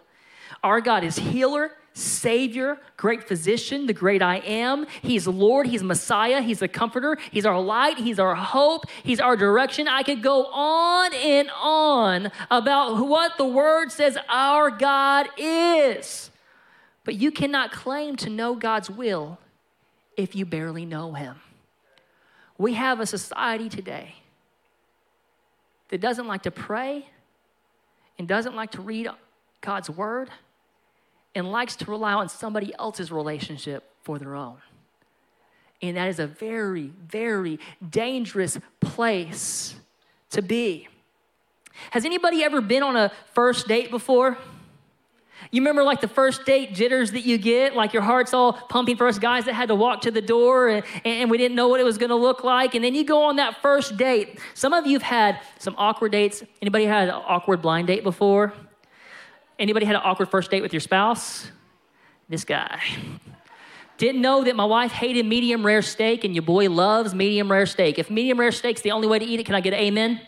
Our 0.64 0.82
God 0.82 1.04
is 1.04 1.18
healer, 1.18 1.72
Savior, 1.94 2.80
great 2.98 3.24
physician, 3.28 3.86
the 3.86 3.94
great 3.94 4.24
I 4.24 4.38
am. 4.38 4.88
He's 5.04 5.28
Lord, 5.28 5.68
He's 5.68 5.84
Messiah, 5.84 6.42
He's 6.42 6.60
the 6.60 6.68
comforter, 6.68 7.18
He's 7.32 7.46
our 7.46 7.62
light, 7.62 8.00
He's 8.00 8.18
our 8.18 8.34
hope, 8.34 8.86
He's 9.04 9.20
our 9.20 9.38
direction. 9.38 9.88
I 9.88 10.02
could 10.02 10.24
go 10.24 10.48
on 10.48 11.14
and 11.14 11.52
on 11.56 12.32
about 12.50 13.08
what 13.08 13.38
the 13.38 13.46
Word 13.46 13.92
says 13.92 14.18
our 14.28 14.72
God 14.72 15.28
is. 15.38 16.32
But 17.04 17.16
you 17.16 17.30
cannot 17.30 17.72
claim 17.72 18.16
to 18.18 18.30
know 18.30 18.56
God's 18.56 18.90
will 18.90 19.38
if 20.18 20.36
you 20.36 20.46
barely 20.48 20.86
know 20.86 21.14
Him. 21.14 21.36
We 22.58 22.74
have 22.74 23.00
a 23.02 23.06
society 23.06 23.70
today 23.70 24.16
that 25.90 26.02
doesn't 26.02 26.26
like 26.26 26.44
to 26.44 26.52
pray 26.52 27.08
and 28.18 28.28
doesn't 28.28 28.56
like 28.56 28.72
to 28.72 28.82
read 28.82 29.10
God's 29.62 29.92
Word 29.92 30.32
and 31.36 31.52
likes 31.52 31.76
to 31.78 31.86
rely 31.90 32.14
on 32.14 32.30
somebody 32.30 32.74
else's 32.78 33.12
relationship 33.12 33.84
for 34.04 34.20
their 34.20 34.36
own. 34.36 34.58
And 35.82 35.98
that 35.98 36.08
is 36.08 36.20
a 36.20 36.28
very, 36.28 36.94
very 37.08 37.60
dangerous 37.88 38.58
place 38.80 39.76
to 40.30 40.42
be. 40.42 40.88
Has 41.92 42.06
anybody 42.06 42.44
ever 42.44 42.62
been 42.62 42.84
on 42.84 42.96
a 42.96 43.12
first 43.34 43.68
date 43.68 43.92
before? 43.92 44.38
You 45.52 45.62
remember 45.62 45.84
like 45.84 46.00
the 46.00 46.08
first 46.08 46.46
date 46.46 46.74
jitters 46.74 47.12
that 47.12 47.26
you 47.26 47.38
get, 47.38 47.76
like 47.76 47.94
your 47.94 48.02
heart's 48.02 48.34
all 48.34 48.54
pumping 48.54 48.96
for 48.96 49.08
us 49.08 49.20
guys 49.20 49.46
that 49.46 49.54
had 49.54 49.68
to 49.68 49.76
walk 49.76 50.02
to 50.02 50.12
the 50.12 50.22
door 50.22 50.70
and, 50.70 50.86
and 51.04 51.30
we 51.30 51.38
didn't 51.38 51.56
know 51.56 51.68
what 51.68 51.80
it 51.80 51.84
was 51.84 51.98
gonna 51.98 52.16
look 52.16 52.44
like. 52.44 52.76
And 52.76 52.84
then 52.84 52.96
you 52.96 53.04
go 53.04 53.24
on 53.24 53.36
that 53.36 53.62
first 53.62 53.98
date. 53.98 54.40
Some 54.54 54.74
of 54.74 54.88
you 54.88 54.94
have 54.94 55.04
had 55.04 55.42
some 55.60 55.76
awkward 55.78 56.12
dates. 56.12 56.44
Anybody 56.62 56.86
had 56.86 57.10
an 57.10 57.16
awkward 57.16 57.62
blind 57.62 57.88
date 57.88 58.04
before? 58.04 58.54
Anybody 59.60 59.86
had 59.86 59.96
an 59.96 60.02
awkward 60.04 60.30
first 60.30 60.52
date 60.52 60.62
with 60.62 60.74
your 60.74 60.80
spouse? 60.80 61.52
This 62.30 62.44
guy. 62.44 62.82
Didn't 63.98 64.22
know 64.22 64.44
that 64.44 64.56
my 64.56 64.66
wife 64.66 64.92
hated 64.92 65.26
medium 65.26 65.66
rare 65.66 65.82
steak 65.82 66.24
and 66.24 66.34
your 66.34 66.42
boy 66.42 66.70
loves 66.70 67.14
medium 67.14 67.52
rare 67.52 67.66
steak. 67.66 68.00
If 68.00 68.10
medium 68.10 68.40
rare 68.40 68.52
steak's 68.52 68.82
the 68.82 68.92
only 68.92 69.08
way 69.08 69.20
to 69.20 69.26
eat 69.26 69.40
it, 69.40 69.46
can 69.46 69.56
I 69.56 69.62
get 69.62 69.74
an 69.74 69.80
amen? 69.80 70.20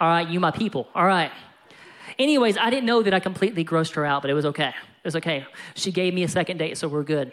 All 0.00 0.08
right, 0.08 0.28
you 0.28 0.40
my 0.40 0.50
people. 0.50 0.88
All 0.94 1.06
right. 1.06 1.30
Anyways, 2.18 2.56
I 2.56 2.70
didn't 2.70 2.86
know 2.86 3.02
that 3.02 3.14
I 3.14 3.20
completely 3.20 3.64
grossed 3.64 3.94
her 3.94 4.04
out, 4.04 4.22
but 4.22 4.30
it 4.30 4.34
was 4.34 4.46
okay. 4.46 4.68
It 4.68 5.04
was 5.04 5.16
okay. 5.16 5.46
She 5.74 5.92
gave 5.92 6.14
me 6.14 6.24
a 6.24 6.28
second 6.28 6.58
date, 6.58 6.78
so 6.78 6.88
we're 6.88 7.04
good. 7.04 7.32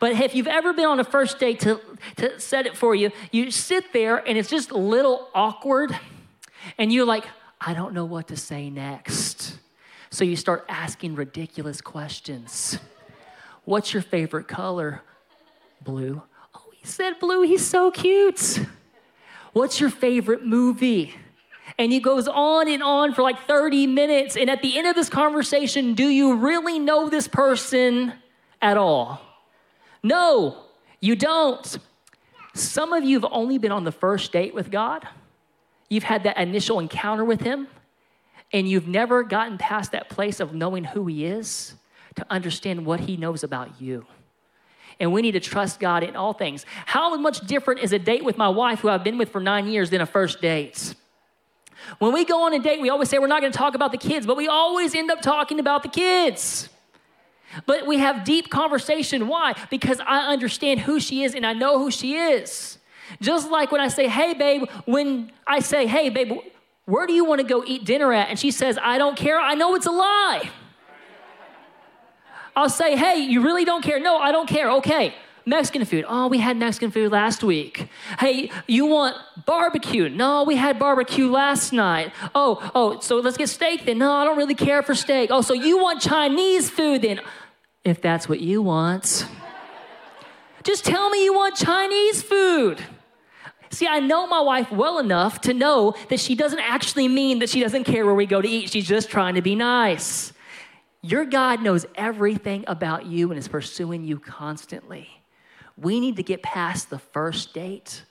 But 0.00 0.12
if 0.12 0.34
you've 0.34 0.48
ever 0.48 0.72
been 0.72 0.86
on 0.86 1.00
a 1.00 1.04
first 1.04 1.38
date, 1.38 1.60
to, 1.60 1.80
to 2.16 2.40
set 2.40 2.66
it 2.66 2.76
for 2.76 2.94
you, 2.94 3.10
you 3.30 3.50
sit 3.50 3.92
there 3.92 4.16
and 4.16 4.38
it's 4.38 4.50
just 4.50 4.70
a 4.70 4.78
little 4.78 5.28
awkward, 5.34 5.96
and 6.78 6.92
you're 6.92 7.06
like, 7.06 7.26
I 7.60 7.74
don't 7.74 7.92
know 7.92 8.04
what 8.04 8.28
to 8.28 8.36
say 8.36 8.70
next. 8.70 9.58
So 10.10 10.24
you 10.24 10.36
start 10.36 10.64
asking 10.68 11.14
ridiculous 11.14 11.80
questions. 11.80 12.78
What's 13.64 13.92
your 13.92 14.02
favorite 14.02 14.48
color? 14.48 15.02
Blue. 15.82 16.22
Oh, 16.54 16.64
he 16.74 16.86
said 16.86 17.18
blue. 17.20 17.42
He's 17.42 17.66
so 17.66 17.90
cute. 17.90 18.60
What's 19.52 19.80
your 19.80 19.90
favorite 19.90 20.44
movie? 20.44 21.14
And 21.78 21.92
he 21.92 22.00
goes 22.00 22.26
on 22.26 22.68
and 22.68 22.82
on 22.82 23.12
for 23.12 23.22
like 23.22 23.46
30 23.46 23.86
minutes. 23.86 24.36
And 24.36 24.48
at 24.48 24.62
the 24.62 24.78
end 24.78 24.86
of 24.86 24.94
this 24.94 25.08
conversation, 25.08 25.94
do 25.94 26.08
you 26.08 26.36
really 26.36 26.78
know 26.78 27.08
this 27.08 27.28
person 27.28 28.14
at 28.62 28.76
all? 28.76 29.20
No, 30.02 30.64
you 31.00 31.14
don't. 31.14 31.78
Some 32.54 32.92
of 32.92 33.04
you 33.04 33.20
have 33.20 33.30
only 33.30 33.58
been 33.58 33.72
on 33.72 33.84
the 33.84 33.92
first 33.92 34.32
date 34.32 34.54
with 34.54 34.70
God. 34.70 35.06
You've 35.90 36.04
had 36.04 36.24
that 36.24 36.38
initial 36.38 36.80
encounter 36.80 37.24
with 37.24 37.40
Him 37.40 37.68
and 38.52 38.68
you've 38.68 38.88
never 38.88 39.22
gotten 39.22 39.58
past 39.58 39.92
that 39.92 40.08
place 40.08 40.40
of 40.40 40.54
knowing 40.54 40.84
who 40.84 41.06
He 41.06 41.24
is 41.24 41.74
to 42.16 42.26
understand 42.30 42.86
what 42.86 43.00
He 43.00 43.16
knows 43.16 43.44
about 43.44 43.80
you. 43.80 44.06
And 45.00 45.12
we 45.12 45.22
need 45.22 45.32
to 45.32 45.40
trust 45.40 45.78
God 45.78 46.02
in 46.02 46.16
all 46.16 46.32
things. 46.32 46.66
How 46.86 47.16
much 47.16 47.40
different 47.46 47.80
is 47.80 47.92
a 47.92 47.98
date 47.98 48.24
with 48.24 48.36
my 48.36 48.48
wife, 48.48 48.80
who 48.80 48.88
I've 48.88 49.04
been 49.04 49.18
with 49.18 49.30
for 49.30 49.40
nine 49.40 49.68
years, 49.68 49.90
than 49.90 50.00
a 50.00 50.06
first 50.06 50.40
date? 50.40 50.94
When 51.98 52.12
we 52.12 52.24
go 52.24 52.42
on 52.42 52.54
a 52.54 52.58
date, 52.58 52.80
we 52.80 52.90
always 52.90 53.08
say 53.08 53.18
we're 53.18 53.28
not 53.28 53.40
going 53.40 53.52
to 53.52 53.58
talk 53.58 53.74
about 53.74 53.92
the 53.92 53.98
kids, 53.98 54.26
but 54.26 54.36
we 54.36 54.48
always 54.48 54.94
end 54.94 55.10
up 55.10 55.20
talking 55.20 55.60
about 55.60 55.82
the 55.84 55.88
kids. 55.88 56.68
But 57.66 57.86
we 57.86 57.98
have 57.98 58.24
deep 58.24 58.50
conversation. 58.50 59.28
Why? 59.28 59.54
Because 59.70 60.00
I 60.00 60.32
understand 60.32 60.80
who 60.80 61.00
she 61.00 61.22
is 61.22 61.34
and 61.34 61.46
I 61.46 61.52
know 61.52 61.78
who 61.78 61.90
she 61.90 62.16
is. 62.16 62.78
Just 63.20 63.50
like 63.50 63.72
when 63.72 63.80
I 63.80 63.88
say, 63.88 64.06
hey, 64.06 64.34
babe, 64.34 64.68
when 64.84 65.32
I 65.46 65.60
say, 65.60 65.86
hey, 65.86 66.10
babe, 66.10 66.32
where 66.88 67.06
do 67.06 67.12
you 67.12 67.22
want 67.22 67.38
to 67.38 67.46
go 67.46 67.62
eat 67.66 67.84
dinner 67.84 68.14
at? 68.14 68.30
And 68.30 68.38
she 68.38 68.50
says, 68.50 68.78
I 68.80 68.96
don't 68.96 69.14
care. 69.14 69.38
I 69.38 69.52
know 69.52 69.74
it's 69.74 69.84
a 69.84 69.90
lie. 69.90 70.50
I'll 72.56 72.70
say, 72.70 72.96
hey, 72.96 73.18
you 73.18 73.42
really 73.42 73.66
don't 73.66 73.84
care? 73.84 74.00
No, 74.00 74.16
I 74.16 74.32
don't 74.32 74.48
care. 74.48 74.70
Okay. 74.70 75.14
Mexican 75.44 75.84
food. 75.84 76.06
Oh, 76.08 76.28
we 76.28 76.38
had 76.38 76.56
Mexican 76.56 76.90
food 76.90 77.12
last 77.12 77.44
week. 77.44 77.88
Hey, 78.18 78.50
you 78.66 78.86
want 78.86 79.16
barbecue? 79.44 80.08
No, 80.08 80.44
we 80.44 80.56
had 80.56 80.78
barbecue 80.78 81.30
last 81.30 81.74
night. 81.74 82.10
Oh, 82.34 82.70
oh, 82.74 83.00
so 83.00 83.16
let's 83.16 83.36
get 83.36 83.50
steak 83.50 83.84
then. 83.84 83.98
No, 83.98 84.10
I 84.10 84.24
don't 84.24 84.38
really 84.38 84.54
care 84.54 84.82
for 84.82 84.94
steak. 84.94 85.28
Oh, 85.30 85.42
so 85.42 85.52
you 85.52 85.76
want 85.76 86.00
Chinese 86.00 86.70
food 86.70 87.02
then? 87.02 87.20
If 87.84 88.00
that's 88.00 88.30
what 88.30 88.40
you 88.40 88.62
want. 88.62 89.26
Just 90.62 90.86
tell 90.86 91.10
me 91.10 91.22
you 91.22 91.34
want 91.34 91.54
Chinese 91.54 92.22
food. 92.22 92.82
See, 93.70 93.86
I 93.86 94.00
know 94.00 94.26
my 94.26 94.40
wife 94.40 94.72
well 94.72 94.98
enough 94.98 95.40
to 95.42 95.54
know 95.54 95.94
that 96.08 96.20
she 96.20 96.34
doesn't 96.34 96.60
actually 96.60 97.08
mean 97.08 97.40
that 97.40 97.50
she 97.50 97.60
doesn't 97.60 97.84
care 97.84 98.04
where 98.04 98.14
we 98.14 98.26
go 98.26 98.40
to 98.40 98.48
eat. 98.48 98.70
She's 98.70 98.88
just 98.88 99.10
trying 99.10 99.34
to 99.34 99.42
be 99.42 99.54
nice. 99.54 100.32
Your 101.02 101.24
God 101.24 101.62
knows 101.62 101.86
everything 101.94 102.64
about 102.66 103.06
you 103.06 103.30
and 103.30 103.38
is 103.38 103.48
pursuing 103.48 104.04
you 104.04 104.18
constantly. 104.18 105.08
We 105.76 106.00
need 106.00 106.16
to 106.16 106.22
get 106.22 106.42
past 106.42 106.90
the 106.90 106.98
first 106.98 107.54
date 107.54 108.04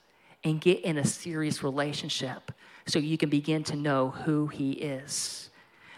and 0.44 0.62
get 0.62 0.82
in 0.82 0.98
a 0.98 1.04
serious 1.04 1.64
relationship 1.64 2.52
so 2.86 3.00
you 3.00 3.18
can 3.18 3.30
begin 3.30 3.64
to 3.66 3.76
know 3.76 4.12
who 4.12 4.48
He 4.48 4.72
is. 4.72 5.50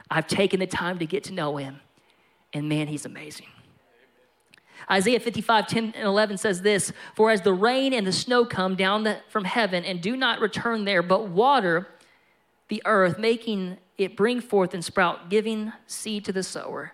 I've 0.10 0.28
taken 0.28 0.60
the 0.60 0.68
time 0.68 0.98
to 1.00 1.06
get 1.06 1.26
to 1.26 1.34
know 1.34 1.58
Him, 1.58 1.80
and 2.54 2.68
man, 2.68 2.88
He's 2.88 3.06
amazing. 3.06 3.46
Isaiah 4.90 5.20
55, 5.20 5.68
10 5.68 5.94
and 5.96 6.06
11 6.06 6.38
says 6.38 6.62
this 6.62 6.92
For 7.16 7.32
as 7.32 7.42
the 7.42 7.54
rain 7.54 7.94
and 7.94 8.06
the 8.06 8.12
snow 8.12 8.46
come 8.46 8.76
down 8.76 9.04
the, 9.04 9.20
from 9.30 9.46
heaven 9.46 9.84
and 9.86 10.02
do 10.02 10.16
not 10.16 10.40
return 10.40 10.86
there, 10.86 11.02
but 11.02 11.28
water 11.28 11.88
the 12.68 12.82
earth, 12.86 13.18
making 13.18 13.78
it 13.98 14.16
bring 14.16 14.42
forth 14.42 14.74
and 14.74 14.86
sprout, 14.86 15.30
giving 15.30 15.74
seed 15.88 16.24
to 16.26 16.32
the 16.32 16.44
sower 16.44 16.94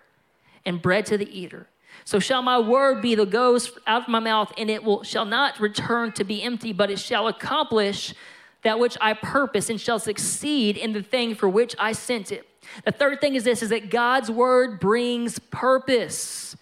and 0.64 0.82
bread 0.82 1.06
to 1.06 1.18
the 1.18 1.38
eater. 1.38 1.68
So 2.04 2.18
shall 2.18 2.42
my 2.42 2.58
word 2.58 3.00
be 3.00 3.14
that 3.14 3.30
goes 3.30 3.72
out 3.86 4.02
of 4.02 4.08
my 4.08 4.20
mouth, 4.20 4.52
and 4.58 4.70
it 4.70 4.82
will 4.82 5.02
shall 5.02 5.24
not 5.24 5.58
return 5.60 6.12
to 6.12 6.24
be 6.24 6.42
empty, 6.42 6.72
but 6.72 6.90
it 6.90 6.98
shall 6.98 7.28
accomplish 7.28 8.14
that 8.62 8.78
which 8.78 8.96
I 9.00 9.12
purpose 9.12 9.70
and 9.70 9.80
shall 9.80 9.98
succeed 9.98 10.76
in 10.76 10.92
the 10.92 11.02
thing 11.02 11.34
for 11.34 11.48
which 11.48 11.76
I 11.78 11.92
sent 11.92 12.32
it. 12.32 12.46
The 12.84 12.90
third 12.90 13.20
thing 13.20 13.34
is 13.34 13.44
this 13.44 13.62
is 13.62 13.68
that 13.70 13.90
God's 13.90 14.30
word 14.30 14.80
brings 14.80 15.38
purpose. 15.38 16.55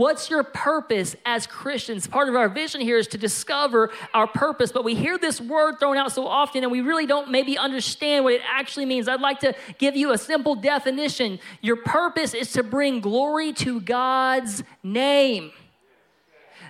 What's 0.00 0.30
your 0.30 0.44
purpose 0.44 1.14
as 1.26 1.46
Christians? 1.46 2.06
Part 2.06 2.30
of 2.30 2.34
our 2.34 2.48
vision 2.48 2.80
here 2.80 2.96
is 2.96 3.06
to 3.08 3.18
discover 3.18 3.90
our 4.14 4.26
purpose, 4.26 4.72
but 4.72 4.82
we 4.82 4.94
hear 4.94 5.18
this 5.18 5.42
word 5.42 5.78
thrown 5.78 5.98
out 5.98 6.10
so 6.10 6.26
often 6.26 6.62
and 6.62 6.72
we 6.72 6.80
really 6.80 7.04
don't 7.04 7.30
maybe 7.30 7.58
understand 7.58 8.24
what 8.24 8.32
it 8.32 8.40
actually 8.50 8.86
means. 8.86 9.08
I'd 9.08 9.20
like 9.20 9.40
to 9.40 9.54
give 9.76 9.96
you 9.96 10.12
a 10.12 10.16
simple 10.16 10.54
definition. 10.54 11.38
Your 11.60 11.76
purpose 11.76 12.32
is 12.32 12.50
to 12.52 12.62
bring 12.62 13.02
glory 13.02 13.52
to 13.52 13.78
God's 13.78 14.62
name. 14.82 15.52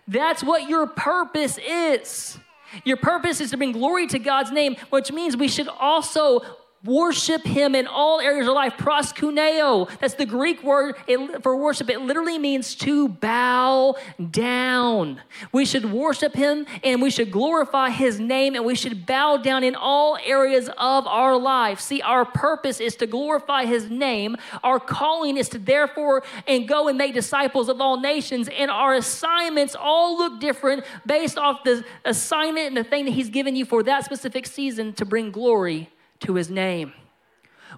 That's 0.08 0.42
what 0.42 0.68
your 0.68 0.88
purpose 0.88 1.56
is. 1.56 2.36
Your 2.84 2.96
purpose 2.96 3.40
is 3.40 3.52
to 3.52 3.56
bring 3.56 3.70
glory 3.70 4.08
to 4.08 4.18
God's 4.18 4.50
name, 4.50 4.74
which 4.90 5.12
means 5.12 5.36
we 5.36 5.46
should 5.46 5.68
also 5.68 6.40
Worship 6.82 7.44
him 7.44 7.74
in 7.74 7.86
all 7.86 8.20
areas 8.20 8.48
of 8.48 8.54
life. 8.54 8.72
Proskuneo. 8.78 9.90
That's 10.00 10.14
the 10.14 10.24
Greek 10.24 10.64
word 10.64 10.94
for 11.42 11.54
worship. 11.54 11.90
It 11.90 12.00
literally 12.00 12.38
means 12.38 12.74
to 12.76 13.06
bow 13.06 13.96
down. 14.30 15.20
We 15.52 15.66
should 15.66 15.92
worship 15.92 16.34
him 16.34 16.64
and 16.82 17.02
we 17.02 17.10
should 17.10 17.30
glorify 17.30 17.90
his 17.90 18.18
name 18.18 18.54
and 18.54 18.64
we 18.64 18.74
should 18.74 19.04
bow 19.04 19.36
down 19.36 19.62
in 19.62 19.74
all 19.74 20.16
areas 20.24 20.70
of 20.78 21.06
our 21.06 21.36
life. 21.36 21.80
See, 21.80 22.00
our 22.00 22.24
purpose 22.24 22.80
is 22.80 22.96
to 22.96 23.06
glorify 23.06 23.66
his 23.66 23.90
name. 23.90 24.38
Our 24.64 24.80
calling 24.80 25.36
is 25.36 25.50
to 25.50 25.58
therefore 25.58 26.22
and 26.46 26.66
go 26.66 26.88
and 26.88 26.96
make 26.96 27.12
disciples 27.12 27.68
of 27.68 27.78
all 27.82 28.00
nations. 28.00 28.48
And 28.48 28.70
our 28.70 28.94
assignments 28.94 29.76
all 29.78 30.16
look 30.16 30.40
different 30.40 30.84
based 31.04 31.36
off 31.36 31.62
the 31.62 31.84
assignment 32.06 32.68
and 32.68 32.76
the 32.78 32.84
thing 32.84 33.04
that 33.04 33.10
he's 33.10 33.28
given 33.28 33.54
you 33.54 33.66
for 33.66 33.82
that 33.82 34.06
specific 34.06 34.46
season 34.46 34.94
to 34.94 35.04
bring 35.04 35.30
glory 35.30 35.90
to 36.20 36.34
his 36.34 36.50
name. 36.50 36.92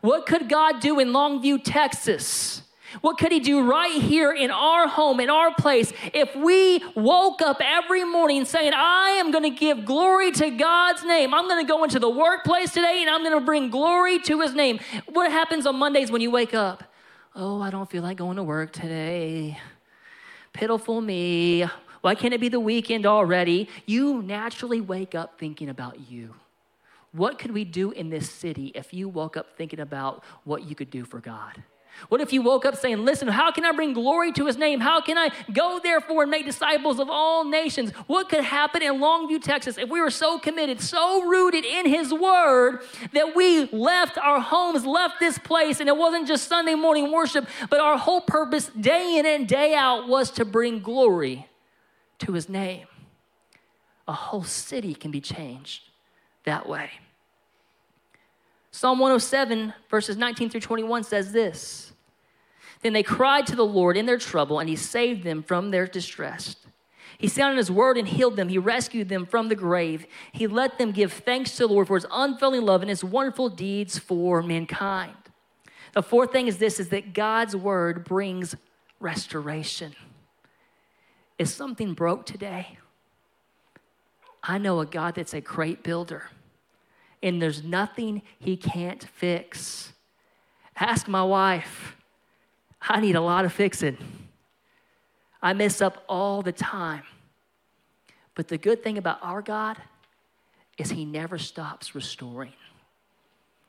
What 0.01 0.27
could 0.27 0.49
God 0.49 0.81
do 0.81 0.99
in 0.99 1.09
Longview, 1.09 1.63
Texas? 1.65 2.63
What 3.01 3.17
could 3.17 3.33
he 3.33 3.41
do 3.41 3.67
right 3.67 4.03
here 4.03 4.33
in 4.33 4.51
our 4.51 4.87
home, 4.87 5.19
in 5.21 5.31
our 5.31 5.55
place, 5.55 5.93
if 6.13 6.35
we 6.37 6.85
woke 6.95 7.41
up 7.41 7.59
every 7.63 8.05
morning 8.05 8.45
saying, 8.45 8.73
I 8.75 9.13
am 9.13 9.31
going 9.31 9.45
to 9.45 9.59
give 9.59 9.87
glory 9.87 10.31
to 10.33 10.51
God's 10.51 11.03
name? 11.05 11.33
I'm 11.33 11.49
going 11.49 11.65
to 11.65 11.69
go 11.69 11.85
into 11.85 11.99
the 11.99 12.11
workplace 12.11 12.71
today 12.73 12.99
and 13.01 13.09
I'm 13.09 13.23
going 13.23 13.39
to 13.39 13.45
bring 13.45 13.71
glory 13.71 14.19
to 14.21 14.41
his 14.41 14.55
name. 14.55 14.79
What 15.07 15.31
happens 15.31 15.67
on 15.67 15.77
Mondays 15.77 16.11
when 16.11 16.21
you 16.21 16.31
wake 16.31 16.53
up? 16.53 16.85
Oh, 17.35 17.63
I 17.63 17.71
don't 17.71 17.91
feel 17.91 18.03
like 18.03 18.19
going 18.19 18.37
to 18.37 18.43
work 18.43 18.73
today. 18.73 19.59
Pitiful 20.53 21.01
me. 21.01 21.65
Why 22.03 22.15
can't 22.15 22.35
it 22.35 22.41
be 22.41 22.51
the 22.51 22.61
weekend 22.61 23.07
already? 23.07 23.71
You 23.87 24.23
naturally 24.23 24.83
wake 24.83 25.15
up 25.15 25.39
thinking 25.39 25.71
about 25.71 26.11
you. 26.11 26.35
What 27.13 27.39
could 27.39 27.53
we 27.53 27.65
do 27.65 27.91
in 27.91 28.09
this 28.09 28.31
city 28.31 28.73
if 28.75 28.95
you 28.95 29.09
woke 29.09 29.37
up 29.37 29.57
thinking 29.57 29.81
about 29.81 30.25
what 30.45 30.65
you 30.65 30.75
could 30.75 30.91
do 30.91 31.05
for 31.05 31.21
God? 31.21 31.63
What 32.09 32.21
if 32.21 32.33
you 32.33 32.43
woke 32.43 32.65
up 32.65 32.77
saying, 32.77 33.05
Listen, 33.05 33.29
how 33.29 33.53
can 33.53 33.65
I 33.65 33.73
bring 33.73 33.93
glory 33.93 34.33
to 34.33 34.47
his 34.47 34.57
name? 34.57 34.81
How 34.81 35.01
can 35.01 35.19
I 35.19 35.31
go, 35.53 35.79
therefore, 35.83 36.23
and 36.23 36.31
make 36.31 36.47
disciples 36.47 36.99
of 36.99 37.09
all 37.11 37.45
nations? 37.45 37.91
What 38.07 38.29
could 38.29 38.43
happen 38.43 38.83
in 38.83 38.95
Longview, 38.95 39.43
Texas, 39.43 39.79
if 39.79 39.89
we 39.89 40.01
were 40.01 40.11
so 40.11 40.39
committed, 40.39 40.81
so 40.81 41.23
rooted 41.23 41.65
in 41.65 41.87
his 41.87 42.13
word 42.13 42.81
that 43.13 43.37
we 43.37 43.67
left 43.67 44.19
our 44.19 44.41
homes, 44.41 44.85
left 44.85 45.21
this 45.21 45.39
place, 45.39 45.81
and 45.81 45.89
it 45.89 45.97
wasn't 45.97 46.27
just 46.27 46.49
Sunday 46.49 46.75
morning 46.75 47.13
worship, 47.13 47.47
but 47.71 47.81
our 47.81 47.99
whole 47.99 48.23
purpose, 48.23 48.69
day 48.69 49.19
in 49.19 49.27
and 49.27 49.47
day 49.47 49.75
out, 49.75 50.09
was 50.09 50.31
to 50.33 50.45
bring 50.45 50.81
glory 50.81 51.47
to 52.21 52.33
his 52.33 52.49
name? 52.49 52.87
A 54.09 54.13
whole 54.13 54.45
city 54.45 54.95
can 54.95 55.11
be 55.11 55.21
changed 55.21 55.83
that 56.45 56.69
way. 56.69 56.91
Psalm 58.73 58.99
107, 58.99 59.75
verses 59.89 60.17
19 60.17 60.51
through 60.51 60.61
21 60.61 61.05
says 61.05 61.31
this 61.33 61.93
Then 62.81 62.95
they 62.95 63.03
cried 63.03 63.47
to 63.47 63.55
the 63.57 63.65
Lord 63.65 63.97
in 63.97 64.07
their 64.07 64.19
trouble, 64.19 64.59
and 64.59 64.69
he 64.69 64.77
saved 64.77 65.23
them 65.23 65.43
from 65.43 65.71
their 65.71 65.87
distress. 65.87 66.57
He 67.19 67.29
sounded 67.29 67.59
his 67.59 67.71
word 67.71 67.99
and 67.99 68.09
healed 68.09 68.35
them. 68.35 68.49
He 68.49 68.59
rescued 68.59 69.09
them 69.09 69.27
from 69.27 69.49
the 69.49 69.55
grave. 69.55 70.07
He 70.33 70.49
let 70.49 70.79
them 70.79 70.91
give 70.91 71.13
thanks 71.13 71.53
to 71.57 71.69
the 71.69 71.73
Lord 71.73 71.87
for 71.87 71.95
his 71.95 72.07
unfailing 72.11 72.63
love 72.63 72.81
and 72.83 72.91
his 72.91 73.05
wonderful 73.05 73.49
deeds 73.49 73.97
for 73.97 74.43
mankind. 74.43 75.15
The 75.93 76.03
fourth 76.03 76.33
thing 76.33 76.49
is 76.49 76.59
this 76.59 76.81
is 76.81 76.89
that 76.89 77.13
God's 77.13 77.55
word 77.55 78.05
brings 78.05 78.57
restoration. 78.99 79.95
Is 81.39 81.55
something 81.55 81.95
broke 81.95 82.27
today? 82.27 82.79
I 84.43 84.59
know 84.59 84.81
a 84.81 84.87
God 84.87 85.15
that's 85.15 85.35
a 85.35 85.41
great 85.41 85.85
builder, 85.85 86.31
and 87.23 87.41
there's 87.41 87.63
nothing 87.63 88.23
he 88.39 88.57
can't 88.57 89.05
fix. 89.15 89.93
Ask 90.77 91.07
my 91.09 91.23
wife. 91.23 91.97
I 92.81 93.01
need 93.01 93.15
a 93.15 93.21
lot 93.21 93.45
of 93.45 93.53
fixing. 93.53 93.97
I 95.41 95.53
mess 95.53 95.81
up 95.81 96.05
all 96.09 96.43
the 96.43 96.53
time. 96.53 97.03
But 98.35 98.49
the 98.49 98.59
good 98.59 98.83
thing 98.83 98.99
about 98.99 99.19
our 99.23 99.43
God 99.43 99.77
is 100.79 100.91
he 100.91 101.05
never 101.05 101.39
stops 101.39 101.95
restoring. 101.95 102.55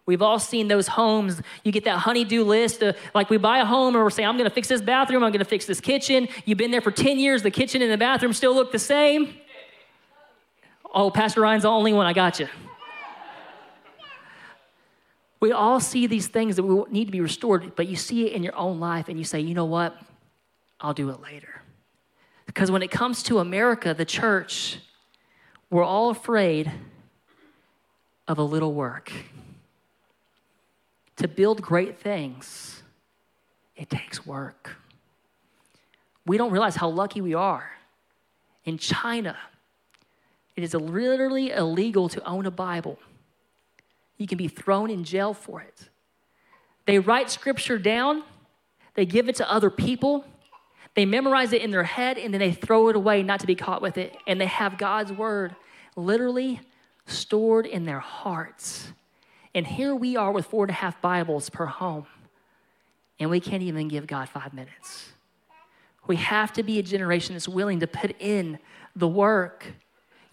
We've 0.05 0.21
all 0.21 0.39
seen 0.39 0.67
those 0.67 0.87
homes. 0.87 1.41
You 1.63 1.71
get 1.71 1.85
that 1.85 1.99
honeydew 1.99 2.43
list. 2.43 2.81
Of, 2.81 2.97
like 3.13 3.29
we 3.29 3.37
buy 3.37 3.59
a 3.59 3.65
home 3.65 3.95
and 3.95 4.03
we're 4.03 4.09
saying, 4.09 4.27
I'm 4.27 4.37
going 4.37 4.49
to 4.49 4.53
fix 4.53 4.67
this 4.67 4.81
bathroom. 4.81 5.23
I'm 5.23 5.31
going 5.31 5.39
to 5.39 5.45
fix 5.45 5.65
this 5.65 5.79
kitchen. 5.79 6.27
You've 6.45 6.57
been 6.57 6.71
there 6.71 6.81
for 6.81 6.91
10 6.91 7.19
years. 7.19 7.41
The 7.41 7.51
kitchen 7.51 7.81
and 7.81 7.91
the 7.91 7.97
bathroom 7.97 8.33
still 8.33 8.53
look 8.53 8.71
the 8.71 8.79
same. 8.79 9.35
Oh, 10.93 11.09
Pastor 11.09 11.41
Ryan's 11.41 11.63
the 11.63 11.69
only 11.69 11.93
one. 11.93 12.05
I 12.05 12.13
got 12.13 12.39
you. 12.39 12.47
We 15.43 15.51
all 15.51 15.81
see 15.81 16.07
these 16.07 16.27
things 16.27 16.55
that 16.55 16.63
we 16.63 16.85
need 16.89 17.03
to 17.03 17.11
be 17.11 17.19
restored, 17.19 17.75
but 17.75 17.85
you 17.85 17.97
see 17.97 18.25
it 18.25 18.31
in 18.31 18.43
your 18.43 18.55
own 18.55 18.79
life 18.79 19.09
and 19.09 19.19
you 19.19 19.25
say, 19.25 19.41
you 19.41 19.53
know 19.53 19.65
what? 19.65 19.93
I'll 20.79 20.93
do 20.93 21.09
it 21.09 21.19
later. 21.19 21.61
Because 22.45 22.71
when 22.71 22.81
it 22.81 22.89
comes 22.89 23.23
to 23.23 23.39
America, 23.39 23.93
the 23.93 24.05
church, 24.05 24.79
we're 25.69 25.83
all 25.83 26.09
afraid 26.11 26.71
of 28.25 28.37
a 28.37 28.41
little 28.41 28.73
work. 28.73 29.11
To 31.17 31.27
build 31.27 31.61
great 31.61 31.99
things, 31.99 32.81
it 33.75 33.89
takes 33.89 34.25
work. 34.25 34.77
We 36.25 36.37
don't 36.37 36.51
realize 36.51 36.77
how 36.77 36.87
lucky 36.87 37.19
we 37.19 37.33
are. 37.33 37.69
In 38.63 38.77
China, 38.77 39.35
it 40.55 40.63
is 40.63 40.73
literally 40.73 41.51
illegal 41.51 42.07
to 42.07 42.25
own 42.25 42.45
a 42.45 42.51
Bible. 42.51 42.97
You 44.23 44.27
can 44.27 44.37
be 44.37 44.47
thrown 44.47 44.89
in 44.89 45.03
jail 45.03 45.33
for 45.33 45.59
it. 45.59 45.89
They 46.85 46.97
write 46.97 47.29
scripture 47.29 47.77
down, 47.77 48.23
they 48.93 49.05
give 49.05 49.27
it 49.27 49.35
to 49.35 49.51
other 49.51 49.69
people, 49.69 50.23
They 50.95 51.05
memorize 51.05 51.53
it 51.53 51.61
in 51.61 51.71
their 51.71 51.83
head 51.83 52.17
and 52.17 52.33
then 52.33 52.39
they 52.39 52.51
throw 52.51 52.89
it 52.89 52.95
away 52.95 53.23
not 53.23 53.39
to 53.39 53.47
be 53.47 53.55
caught 53.55 53.81
with 53.81 53.97
it. 53.97 54.15
And 54.27 54.39
they 54.39 54.45
have 54.45 54.77
God's 54.77 55.11
word 55.11 55.55
literally 55.95 56.61
stored 57.05 57.65
in 57.65 57.85
their 57.85 57.99
hearts. 57.99 58.91
And 59.55 59.65
here 59.65 59.95
we 59.95 60.15
are 60.15 60.31
with 60.31 60.45
four 60.45 60.63
and 60.63 60.71
a 60.71 60.75
half 60.75 61.01
Bibles 61.01 61.49
per 61.49 61.65
home, 61.65 62.07
and 63.19 63.29
we 63.29 63.39
can't 63.39 63.61
even 63.61 63.87
give 63.87 64.07
God 64.07 64.29
five 64.29 64.53
minutes. 64.53 65.09
We 66.07 66.15
have 66.17 66.51
to 66.53 66.63
be 66.63 66.79
a 66.79 66.83
generation 66.83 67.35
that's 67.35 67.47
willing 67.47 67.79
to 67.81 67.87
put 67.87 68.15
in 68.19 68.59
the 68.95 69.07
work. 69.07 69.73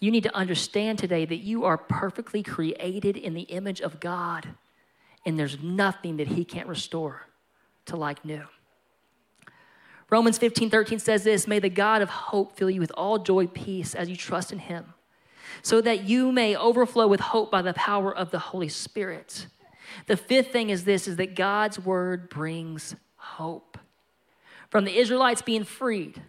You 0.01 0.09
need 0.09 0.23
to 0.23 0.35
understand 0.35 0.97
today 0.97 1.25
that 1.25 1.37
you 1.37 1.63
are 1.63 1.77
perfectly 1.77 2.41
created 2.41 3.15
in 3.15 3.35
the 3.35 3.43
image 3.43 3.81
of 3.81 3.99
God, 3.99 4.49
and 5.25 5.39
there's 5.39 5.61
nothing 5.61 6.17
that 6.17 6.29
He 6.29 6.43
can't 6.43 6.67
restore 6.67 7.27
to 7.85 7.95
like 7.95 8.25
new. 8.25 8.43
Romans 10.09 10.39
15, 10.39 10.71
13 10.71 10.97
says 10.99 11.23
this 11.23 11.47
May 11.47 11.59
the 11.59 11.69
God 11.69 12.01
of 12.01 12.09
hope 12.09 12.57
fill 12.57 12.69
you 12.69 12.81
with 12.81 12.91
all 12.97 13.19
joy, 13.19 13.45
peace 13.45 13.93
as 13.93 14.09
you 14.09 14.15
trust 14.15 14.51
in 14.51 14.59
him, 14.59 14.93
so 15.61 15.79
that 15.81 16.03
you 16.03 16.31
may 16.31 16.55
overflow 16.55 17.07
with 17.07 17.19
hope 17.19 17.51
by 17.51 17.61
the 17.61 17.73
power 17.73 18.13
of 18.13 18.31
the 18.31 18.39
Holy 18.39 18.69
Spirit. 18.69 19.45
The 20.07 20.17
fifth 20.17 20.51
thing 20.51 20.71
is 20.71 20.83
this 20.83 21.07
is 21.07 21.17
that 21.17 21.35
God's 21.35 21.79
word 21.79 22.27
brings 22.29 22.95
hope. 23.17 23.77
From 24.69 24.83
the 24.83 24.97
Israelites 24.97 25.43
being 25.43 25.63
freed 25.63 26.21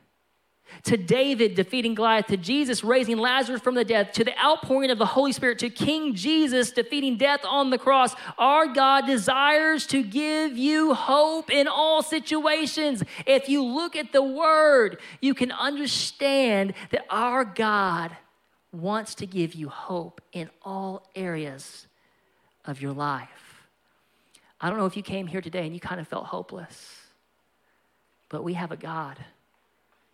to 0.84 0.96
David 0.96 1.54
defeating 1.54 1.94
Goliath, 1.94 2.26
to 2.26 2.36
Jesus 2.36 2.82
raising 2.82 3.18
Lazarus 3.18 3.60
from 3.60 3.74
the 3.74 3.84
dead, 3.84 4.12
to 4.14 4.24
the 4.24 4.38
outpouring 4.38 4.90
of 4.90 4.98
the 4.98 5.06
Holy 5.06 5.32
Spirit, 5.32 5.58
to 5.60 5.70
King 5.70 6.14
Jesus 6.14 6.72
defeating 6.72 7.16
death 7.16 7.40
on 7.44 7.70
the 7.70 7.78
cross. 7.78 8.14
Our 8.38 8.66
God 8.66 9.06
desires 9.06 9.86
to 9.88 10.02
give 10.02 10.56
you 10.56 10.94
hope 10.94 11.50
in 11.50 11.68
all 11.68 12.02
situations. 12.02 13.02
If 13.26 13.48
you 13.48 13.62
look 13.64 13.96
at 13.96 14.12
the 14.12 14.22
Word, 14.22 14.98
you 15.20 15.34
can 15.34 15.52
understand 15.52 16.74
that 16.90 17.04
our 17.10 17.44
God 17.44 18.16
wants 18.72 19.14
to 19.16 19.26
give 19.26 19.54
you 19.54 19.68
hope 19.68 20.20
in 20.32 20.48
all 20.62 21.08
areas 21.14 21.86
of 22.64 22.80
your 22.80 22.92
life. 22.92 23.28
I 24.60 24.68
don't 24.68 24.78
know 24.78 24.86
if 24.86 24.96
you 24.96 25.02
came 25.02 25.26
here 25.26 25.40
today 25.40 25.64
and 25.64 25.74
you 25.74 25.80
kind 25.80 26.00
of 26.00 26.08
felt 26.08 26.26
hopeless, 26.26 27.00
but 28.28 28.44
we 28.44 28.54
have 28.54 28.70
a 28.70 28.76
God 28.76 29.18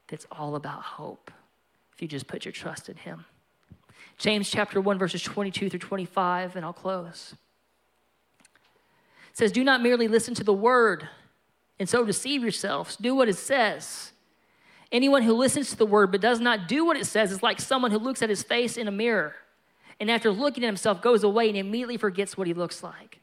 that's 0.08 0.26
all 0.32 0.56
about 0.56 0.82
hope 0.82 1.30
if 1.94 2.02
you 2.02 2.08
just 2.08 2.26
put 2.26 2.44
your 2.44 2.52
trust 2.52 2.88
in 2.88 2.96
Him. 2.96 3.24
James 4.16 4.50
chapter 4.50 4.80
1, 4.80 4.98
verses 4.98 5.22
22 5.22 5.70
through 5.70 5.78
25, 5.78 6.56
and 6.56 6.64
I'll 6.64 6.72
close. 6.72 7.34
It 9.30 9.36
says, 9.36 9.52
Do 9.52 9.62
not 9.62 9.82
merely 9.82 10.08
listen 10.08 10.34
to 10.34 10.44
the 10.44 10.52
word 10.52 11.08
and 11.78 11.88
so 11.88 12.04
deceive 12.04 12.42
yourselves. 12.42 12.96
Do 12.96 13.14
what 13.14 13.28
it 13.28 13.36
says. 13.36 14.12
Anyone 14.90 15.22
who 15.22 15.34
listens 15.34 15.70
to 15.70 15.76
the 15.76 15.86
word 15.86 16.10
but 16.10 16.20
does 16.20 16.40
not 16.40 16.66
do 16.66 16.84
what 16.84 16.96
it 16.96 17.06
says 17.06 17.30
is 17.30 17.42
like 17.42 17.60
someone 17.60 17.90
who 17.90 17.98
looks 17.98 18.22
at 18.22 18.30
his 18.30 18.42
face 18.42 18.76
in 18.76 18.88
a 18.88 18.92
mirror 18.92 19.36
and 20.00 20.10
after 20.10 20.30
looking 20.30 20.64
at 20.64 20.68
himself 20.68 21.02
goes 21.02 21.22
away 21.22 21.48
and 21.48 21.58
immediately 21.58 21.96
forgets 21.96 22.36
what 22.36 22.46
he 22.46 22.54
looks 22.54 22.82
like. 22.82 23.20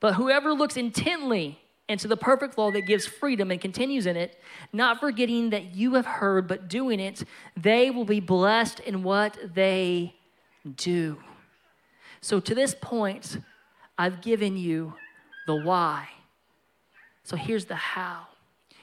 But 0.00 0.14
whoever 0.14 0.52
looks 0.52 0.76
intently 0.76 1.60
and 1.88 1.98
to 2.00 2.08
the 2.08 2.16
perfect 2.16 2.58
law 2.58 2.70
that 2.70 2.82
gives 2.82 3.06
freedom 3.06 3.50
and 3.50 3.60
continues 3.60 4.06
in 4.06 4.16
it, 4.16 4.40
not 4.72 5.00
forgetting 5.00 5.50
that 5.50 5.74
you 5.74 5.94
have 5.94 6.06
heard, 6.06 6.46
but 6.46 6.68
doing 6.68 7.00
it, 7.00 7.24
they 7.56 7.90
will 7.90 8.04
be 8.04 8.20
blessed 8.20 8.80
in 8.80 9.02
what 9.02 9.38
they 9.54 10.14
do. 10.76 11.18
So, 12.20 12.40
to 12.40 12.54
this 12.54 12.74
point, 12.80 13.38
I've 13.96 14.20
given 14.20 14.56
you 14.56 14.94
the 15.46 15.54
why. 15.54 16.08
So, 17.24 17.36
here's 17.36 17.64
the 17.64 17.76
how. 17.76 18.26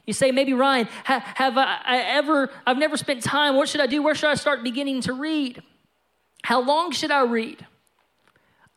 You 0.05 0.13
say, 0.13 0.31
maybe 0.31 0.53
Ryan, 0.53 0.87
have, 1.03 1.57
I 1.57 2.03
ever, 2.07 2.51
I've 2.65 2.77
never 2.77 2.95
spent 2.95 3.23
time. 3.23 3.55
What 3.55 3.67
should 3.67 3.81
I 3.81 3.87
do? 3.87 4.03
Where 4.03 4.15
should 4.15 4.29
I 4.29 4.35
start 4.35 4.63
beginning 4.63 5.01
to 5.01 5.13
read? 5.13 5.63
How 6.43 6.61
long 6.61 6.91
should 6.91 7.11
I 7.11 7.23
read? 7.23 7.65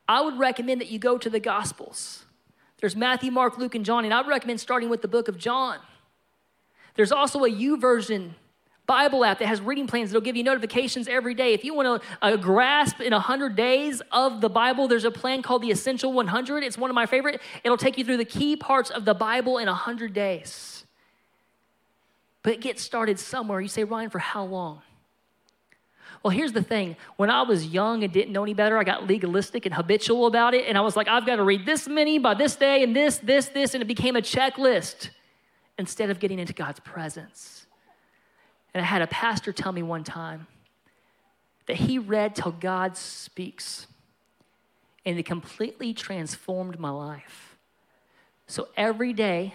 I 0.08 0.22
would 0.22 0.38
recommend 0.38 0.80
that 0.80 0.90
you 0.90 0.98
go 0.98 1.18
to 1.18 1.28
the 1.28 1.38
Gospels. 1.38 2.24
There's 2.80 2.94
Matthew, 2.96 3.30
Mark, 3.30 3.58
Luke, 3.58 3.74
and 3.74 3.84
John, 3.84 4.04
and 4.04 4.14
I 4.14 4.26
recommend 4.26 4.60
starting 4.60 4.88
with 4.88 5.02
the 5.02 5.08
book 5.08 5.28
of 5.28 5.36
John. 5.38 5.78
There's 6.94 7.12
also 7.12 7.44
a 7.44 7.50
YouVersion 7.50 8.30
Bible 8.86 9.24
app 9.24 9.40
that 9.40 9.46
has 9.46 9.60
reading 9.60 9.86
plans 9.86 10.10
that'll 10.10 10.22
give 10.22 10.34
you 10.36 10.42
notifications 10.42 11.08
every 11.08 11.34
day. 11.34 11.52
If 11.52 11.62
you 11.62 11.74
want 11.74 12.02
to 12.22 12.36
grasp 12.38 13.00
in 13.00 13.12
100 13.12 13.54
days 13.54 14.00
of 14.12 14.40
the 14.40 14.48
Bible, 14.48 14.88
there's 14.88 15.04
a 15.04 15.10
plan 15.10 15.42
called 15.42 15.60
the 15.62 15.70
Essential 15.70 16.12
100. 16.12 16.64
It's 16.64 16.78
one 16.78 16.88
of 16.88 16.94
my 16.94 17.04
favorite. 17.04 17.42
It'll 17.62 17.76
take 17.76 17.98
you 17.98 18.04
through 18.04 18.16
the 18.16 18.24
key 18.24 18.56
parts 18.56 18.90
of 18.90 19.04
the 19.04 19.12
Bible 19.12 19.58
in 19.58 19.66
100 19.66 20.14
days. 20.14 20.86
But 22.42 22.60
get 22.60 22.78
started 22.78 23.18
somewhere. 23.18 23.60
You 23.60 23.68
say, 23.68 23.84
Ryan, 23.84 24.08
for 24.08 24.20
how 24.20 24.44
long? 24.44 24.80
Well, 26.22 26.30
here's 26.30 26.52
the 26.52 26.62
thing. 26.62 26.96
When 27.16 27.30
I 27.30 27.42
was 27.42 27.66
young 27.66 28.02
and 28.02 28.12
didn't 28.12 28.32
know 28.32 28.42
any 28.42 28.54
better, 28.54 28.76
I 28.76 28.84
got 28.84 29.06
legalistic 29.06 29.66
and 29.66 29.74
habitual 29.74 30.26
about 30.26 30.54
it. 30.54 30.66
And 30.66 30.76
I 30.76 30.80
was 30.80 30.96
like, 30.96 31.08
I've 31.08 31.24
got 31.24 31.36
to 31.36 31.44
read 31.44 31.64
this 31.64 31.86
many 31.88 32.18
by 32.18 32.34
this 32.34 32.56
day 32.56 32.82
and 32.82 32.94
this, 32.94 33.18
this, 33.18 33.46
this. 33.48 33.74
And 33.74 33.82
it 33.82 33.86
became 33.86 34.16
a 34.16 34.20
checklist 34.20 35.10
instead 35.78 36.10
of 36.10 36.18
getting 36.18 36.38
into 36.38 36.52
God's 36.52 36.80
presence. 36.80 37.66
And 38.74 38.82
I 38.82 38.84
had 38.84 39.02
a 39.02 39.06
pastor 39.06 39.52
tell 39.52 39.72
me 39.72 39.82
one 39.82 40.04
time 40.04 40.46
that 41.66 41.76
he 41.76 41.98
read 41.98 42.34
till 42.34 42.52
God 42.52 42.96
speaks. 42.96 43.86
And 45.06 45.18
it 45.18 45.24
completely 45.24 45.94
transformed 45.94 46.78
my 46.78 46.90
life. 46.90 47.56
So 48.46 48.68
every 48.76 49.12
day, 49.12 49.54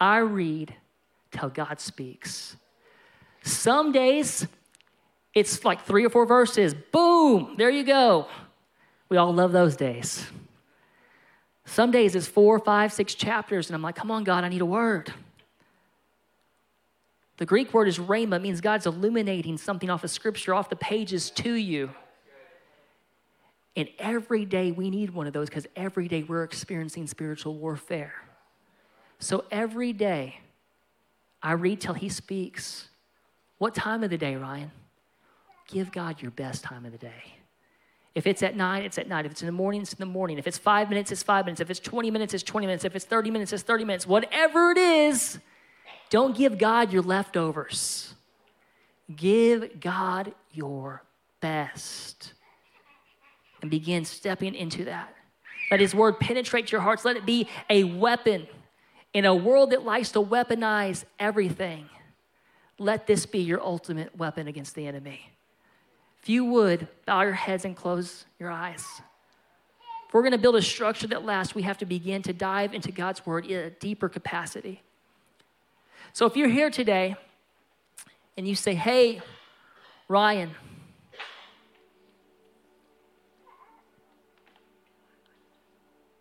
I 0.00 0.18
read 0.18 0.74
till 1.32 1.48
God 1.50 1.80
speaks. 1.80 2.56
Some 3.42 3.92
days, 3.92 4.46
it's 5.36 5.66
like 5.66 5.84
three 5.84 6.06
or 6.06 6.08
four 6.08 6.24
verses. 6.24 6.74
Boom, 6.74 7.56
there 7.58 7.68
you 7.68 7.84
go. 7.84 8.26
We 9.10 9.18
all 9.18 9.34
love 9.34 9.52
those 9.52 9.76
days. 9.76 10.26
Some 11.66 11.90
days 11.90 12.14
it's 12.14 12.26
four, 12.26 12.58
five, 12.58 12.90
six 12.90 13.14
chapters, 13.14 13.68
and 13.68 13.74
I'm 13.74 13.82
like, 13.82 13.96
come 13.96 14.10
on, 14.10 14.24
God, 14.24 14.44
I 14.44 14.48
need 14.48 14.62
a 14.62 14.66
word. 14.66 15.12
The 17.36 17.44
Greek 17.44 17.74
word 17.74 17.86
is 17.86 17.98
rhema, 17.98 18.40
means 18.40 18.62
God's 18.62 18.86
illuminating 18.86 19.58
something 19.58 19.90
off 19.90 20.04
of 20.04 20.10
scripture, 20.10 20.54
off 20.54 20.70
the 20.70 20.76
pages 20.76 21.28
to 21.32 21.52
you. 21.52 21.90
And 23.76 23.90
every 23.98 24.46
day 24.46 24.72
we 24.72 24.88
need 24.88 25.10
one 25.10 25.26
of 25.26 25.34
those 25.34 25.50
because 25.50 25.66
every 25.76 26.08
day 26.08 26.22
we're 26.22 26.44
experiencing 26.44 27.06
spiritual 27.06 27.56
warfare. 27.56 28.14
So 29.18 29.44
every 29.50 29.92
day 29.92 30.40
I 31.42 31.52
read 31.52 31.82
till 31.82 31.92
he 31.92 32.08
speaks. 32.08 32.88
What 33.58 33.74
time 33.74 34.02
of 34.02 34.08
the 34.08 34.16
day, 34.16 34.36
Ryan? 34.36 34.70
Give 35.68 35.92
God 35.92 36.22
your 36.22 36.30
best 36.30 36.64
time 36.64 36.84
of 36.84 36.92
the 36.92 36.98
day. 36.98 37.36
If 38.14 38.26
it's 38.26 38.42
at 38.42 38.56
night, 38.56 38.84
it's 38.84 38.96
at 38.96 39.08
night. 39.08 39.26
If 39.26 39.32
it's 39.32 39.42
in 39.42 39.46
the 39.46 39.52
morning, 39.52 39.82
it's 39.82 39.92
in 39.92 39.98
the 39.98 40.06
morning. 40.06 40.38
If 40.38 40.46
it's 40.46 40.56
five 40.56 40.88
minutes, 40.88 41.12
it's 41.12 41.22
five 41.22 41.44
minutes. 41.44 41.60
If 41.60 41.68
it's 41.68 41.80
20 41.80 42.10
minutes, 42.10 42.32
it's 42.32 42.42
20 42.42 42.66
minutes. 42.66 42.84
If 42.84 42.96
it's 42.96 43.04
30 43.04 43.30
minutes, 43.30 43.52
it's 43.52 43.62
30 43.62 43.84
minutes. 43.84 44.06
Whatever 44.06 44.70
it 44.70 44.78
is, 44.78 45.38
don't 46.08 46.34
give 46.34 46.56
God 46.56 46.92
your 46.92 47.02
leftovers. 47.02 48.14
Give 49.14 49.78
God 49.80 50.32
your 50.50 51.02
best 51.40 52.32
and 53.60 53.70
begin 53.70 54.06
stepping 54.06 54.54
into 54.54 54.86
that. 54.86 55.14
Let 55.70 55.80
His 55.80 55.94
word 55.94 56.18
penetrate 56.18 56.72
your 56.72 56.80
hearts. 56.80 57.04
Let 57.04 57.16
it 57.16 57.26
be 57.26 57.48
a 57.68 57.84
weapon 57.84 58.46
in 59.12 59.26
a 59.26 59.34
world 59.34 59.72
that 59.72 59.84
likes 59.84 60.12
to 60.12 60.22
weaponize 60.22 61.04
everything. 61.18 61.88
Let 62.78 63.06
this 63.06 63.26
be 63.26 63.40
your 63.40 63.62
ultimate 63.62 64.16
weapon 64.16 64.48
against 64.48 64.74
the 64.74 64.86
enemy. 64.86 65.35
If 66.26 66.30
you 66.30 66.44
would, 66.46 66.88
bow 67.06 67.22
your 67.22 67.34
heads 67.34 67.64
and 67.64 67.76
close 67.76 68.24
your 68.40 68.50
eyes. 68.50 68.84
If 70.08 70.12
we're 70.12 70.22
going 70.22 70.32
to 70.32 70.38
build 70.38 70.56
a 70.56 70.60
structure 70.60 71.06
that 71.06 71.24
lasts, 71.24 71.54
we 71.54 71.62
have 71.62 71.78
to 71.78 71.86
begin 71.86 72.20
to 72.22 72.32
dive 72.32 72.74
into 72.74 72.90
God's 72.90 73.24
word 73.24 73.46
in 73.46 73.56
a 73.60 73.70
deeper 73.70 74.08
capacity. 74.08 74.82
So 76.12 76.26
if 76.26 76.36
you're 76.36 76.48
here 76.48 76.68
today 76.68 77.14
and 78.36 78.48
you 78.48 78.56
say, 78.56 78.74
hey, 78.74 79.22
Ryan, 80.08 80.50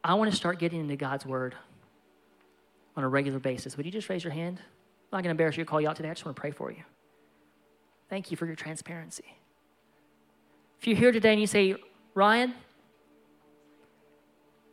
I 0.04 0.14
want 0.14 0.30
to 0.30 0.38
start 0.38 0.60
getting 0.60 0.82
into 0.82 0.98
God's 0.98 1.26
word 1.26 1.56
on 2.96 3.04
a 3.04 3.10
regular 3.10 3.40
basis. 3.40 3.76
Would 3.76 3.88
you 3.88 3.92
just 3.92 4.08
raise 4.08 4.24
your 4.24 4.34
hand? 4.34 4.60
I'm 4.60 5.18
not 5.18 5.24
going 5.24 5.24
to 5.24 5.30
embarrass 5.32 5.58
you 5.58 5.64
or 5.64 5.66
call 5.66 5.82
you 5.82 5.90
out 5.90 5.96
today. 5.96 6.12
I 6.12 6.14
just 6.14 6.26
want 6.26 6.36
to 6.36 6.40
pray 6.40 6.52
for 6.52 6.70
you. 6.70 6.84
Thank 8.08 8.30
you 8.30 8.38
for 8.38 8.46
your 8.46 8.56
transparency. 8.56 9.26
If 10.86 10.90
you're 10.90 10.98
here 10.98 11.12
today 11.12 11.32
and 11.32 11.42
you 11.42 11.48
say, 11.48 11.74
Ryan, 12.14 12.54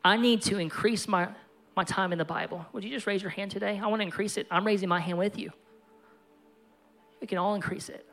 I 0.05 0.19
need 0.19 0.43
to 0.43 0.59
increase 0.59 1.09
my, 1.09 1.29
my 1.75 1.85
time 1.85 2.13
in 2.13 2.19
the 2.19 2.25
Bible, 2.27 2.67
would 2.75 2.85
you 2.85 2.91
just 2.91 3.07
raise 3.07 3.23
your 3.23 3.31
hand 3.31 3.51
today? 3.51 3.81
I 3.83 3.87
want 3.87 4.01
to 4.01 4.05
increase 4.05 4.37
it. 4.37 4.47
I'm 4.51 4.67
raising 4.67 4.91
my 4.91 5.01
hand 5.01 5.17
with 5.17 5.39
you. 5.39 5.53
We 7.23 7.27
can 7.27 7.39
all 7.39 7.55
increase 7.55 7.89
it. 7.89 8.05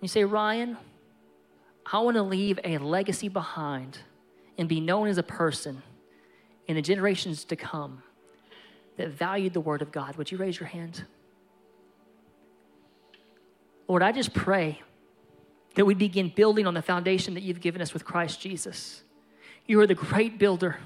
You 0.00 0.08
say, 0.08 0.24
Ryan, 0.24 0.78
I 1.92 1.98
want 1.98 2.16
to 2.16 2.22
leave 2.22 2.58
a 2.64 2.78
legacy 2.78 3.28
behind 3.28 3.98
and 4.56 4.70
be 4.70 4.80
known 4.80 5.08
as 5.08 5.18
a 5.18 5.22
person 5.22 5.82
in 6.66 6.76
the 6.76 6.82
generations 6.82 7.44
to 7.44 7.56
come 7.56 8.02
that 8.96 9.10
valued 9.10 9.52
the 9.52 9.60
Word 9.60 9.82
of 9.82 9.92
God, 9.92 10.16
would 10.16 10.32
you 10.32 10.38
raise 10.38 10.58
your 10.58 10.70
hand? 10.70 11.04
Lord, 13.88 14.02
I 14.02 14.12
just 14.12 14.34
pray 14.34 14.82
that 15.74 15.84
we 15.84 15.94
begin 15.94 16.30
building 16.34 16.66
on 16.66 16.74
the 16.74 16.82
foundation 16.82 17.34
that 17.34 17.42
you've 17.42 17.60
given 17.60 17.80
us 17.80 17.94
with 17.94 18.04
Christ 18.04 18.40
Jesus. 18.40 19.02
You 19.66 19.80
are 19.80 19.86
the 19.86 19.94
great 19.94 20.38
builder, 20.38 20.78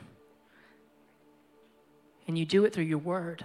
and 2.26 2.38
you 2.38 2.44
do 2.44 2.64
it 2.64 2.72
through 2.72 2.84
your 2.84 2.98
Word. 2.98 3.44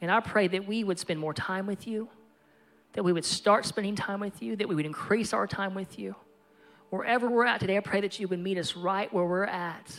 And 0.00 0.10
I 0.10 0.20
pray 0.20 0.48
that 0.48 0.66
we 0.66 0.84
would 0.84 0.98
spend 0.98 1.20
more 1.20 1.34
time 1.34 1.66
with 1.66 1.86
you, 1.86 2.08
that 2.92 3.02
we 3.02 3.12
would 3.12 3.24
start 3.24 3.66
spending 3.66 3.96
time 3.96 4.20
with 4.20 4.42
you, 4.42 4.56
that 4.56 4.68
we 4.68 4.74
would 4.74 4.86
increase 4.86 5.32
our 5.32 5.46
time 5.46 5.74
with 5.74 5.98
you. 5.98 6.14
Wherever 6.90 7.28
we're 7.28 7.44
at 7.44 7.60
today, 7.60 7.76
I 7.76 7.80
pray 7.80 8.00
that 8.00 8.18
you 8.18 8.28
would 8.28 8.38
meet 8.38 8.58
us 8.58 8.76
right 8.76 9.12
where 9.12 9.24
we're 9.24 9.44
at 9.44 9.98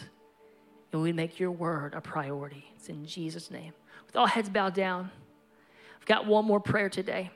and 0.91 1.01
we'd 1.01 1.15
make 1.15 1.39
your 1.39 1.51
word 1.51 1.93
a 1.93 2.01
priority. 2.01 2.65
It's 2.75 2.89
in 2.89 3.05
Jesus' 3.05 3.51
name. 3.51 3.73
With 4.07 4.15
all 4.15 4.25
heads 4.25 4.49
bowed 4.49 4.73
down, 4.73 5.11
I've 5.99 6.05
got 6.05 6.25
one 6.25 6.45
more 6.45 6.59
prayer 6.59 6.89
today. 6.89 7.29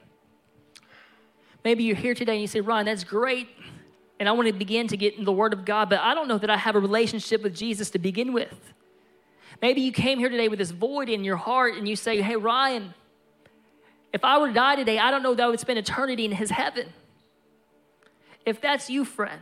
Maybe 1.64 1.84
you're 1.84 1.96
here 1.96 2.14
today 2.14 2.34
and 2.34 2.42
you 2.42 2.48
say, 2.48 2.62
Ryan, 2.62 2.86
that's 2.86 3.04
great. 3.04 3.48
And 4.20 4.28
I 4.28 4.32
want 4.34 4.48
to 4.48 4.54
begin 4.54 4.88
to 4.90 4.98
get 4.98 5.18
in 5.18 5.24
the 5.24 5.32
Word 5.32 5.54
of 5.54 5.66
God, 5.66 5.90
but 5.90 6.00
I 6.00 6.14
don't 6.14 6.28
know 6.28 6.38
that 6.38 6.50
I 6.50 6.58
have 6.58 6.76
a 6.76 6.80
relationship 6.80 7.42
with 7.42 7.56
Jesus 7.56 7.90
to 7.92 8.00
begin 8.00 8.34
with. 8.34 8.74
Maybe 9.62 9.82
you 9.82 9.92
came 9.92 10.20
here 10.20 10.30
today 10.30 10.50
with 10.50 10.60
this 10.60 10.72
void 10.72 11.10
in 11.10 11.24
your 11.24 11.38
heart 11.38 11.76
and 11.76 11.88
you 11.88 11.96
say, 11.96 12.22
Hey, 12.22 12.36
Ryan, 12.36 12.94
if 14.12 14.24
I 14.24 14.38
were 14.38 14.48
to 14.48 14.54
die 14.54 14.76
today, 14.76 15.00
I 15.00 15.10
don't 15.10 15.24
know 15.24 15.34
that 15.34 15.44
I 15.44 15.48
would 15.48 15.60
spend 15.60 15.80
eternity 15.80 16.26
in 16.26 16.32
His 16.32 16.52
heaven. 16.52 16.88
If 18.46 18.62
that's 18.62 18.90
you, 18.90 19.06
friend, 19.06 19.42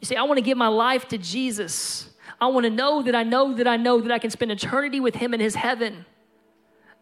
you 0.00 0.06
say, 0.06 0.16
I 0.16 0.22
want 0.22 0.38
to 0.38 0.42
give 0.42 0.56
my 0.56 0.68
life 0.68 1.08
to 1.08 1.18
Jesus. 1.18 2.10
I 2.40 2.46
want 2.46 2.64
to 2.64 2.70
know 2.70 3.02
that 3.02 3.14
I 3.14 3.24
know 3.24 3.54
that 3.54 3.66
I 3.66 3.76
know 3.76 4.00
that 4.00 4.10
I 4.10 4.18
can 4.18 4.30
spend 4.30 4.50
eternity 4.50 5.00
with 5.00 5.16
Him 5.16 5.34
in 5.34 5.40
His 5.40 5.54
heaven. 5.54 6.04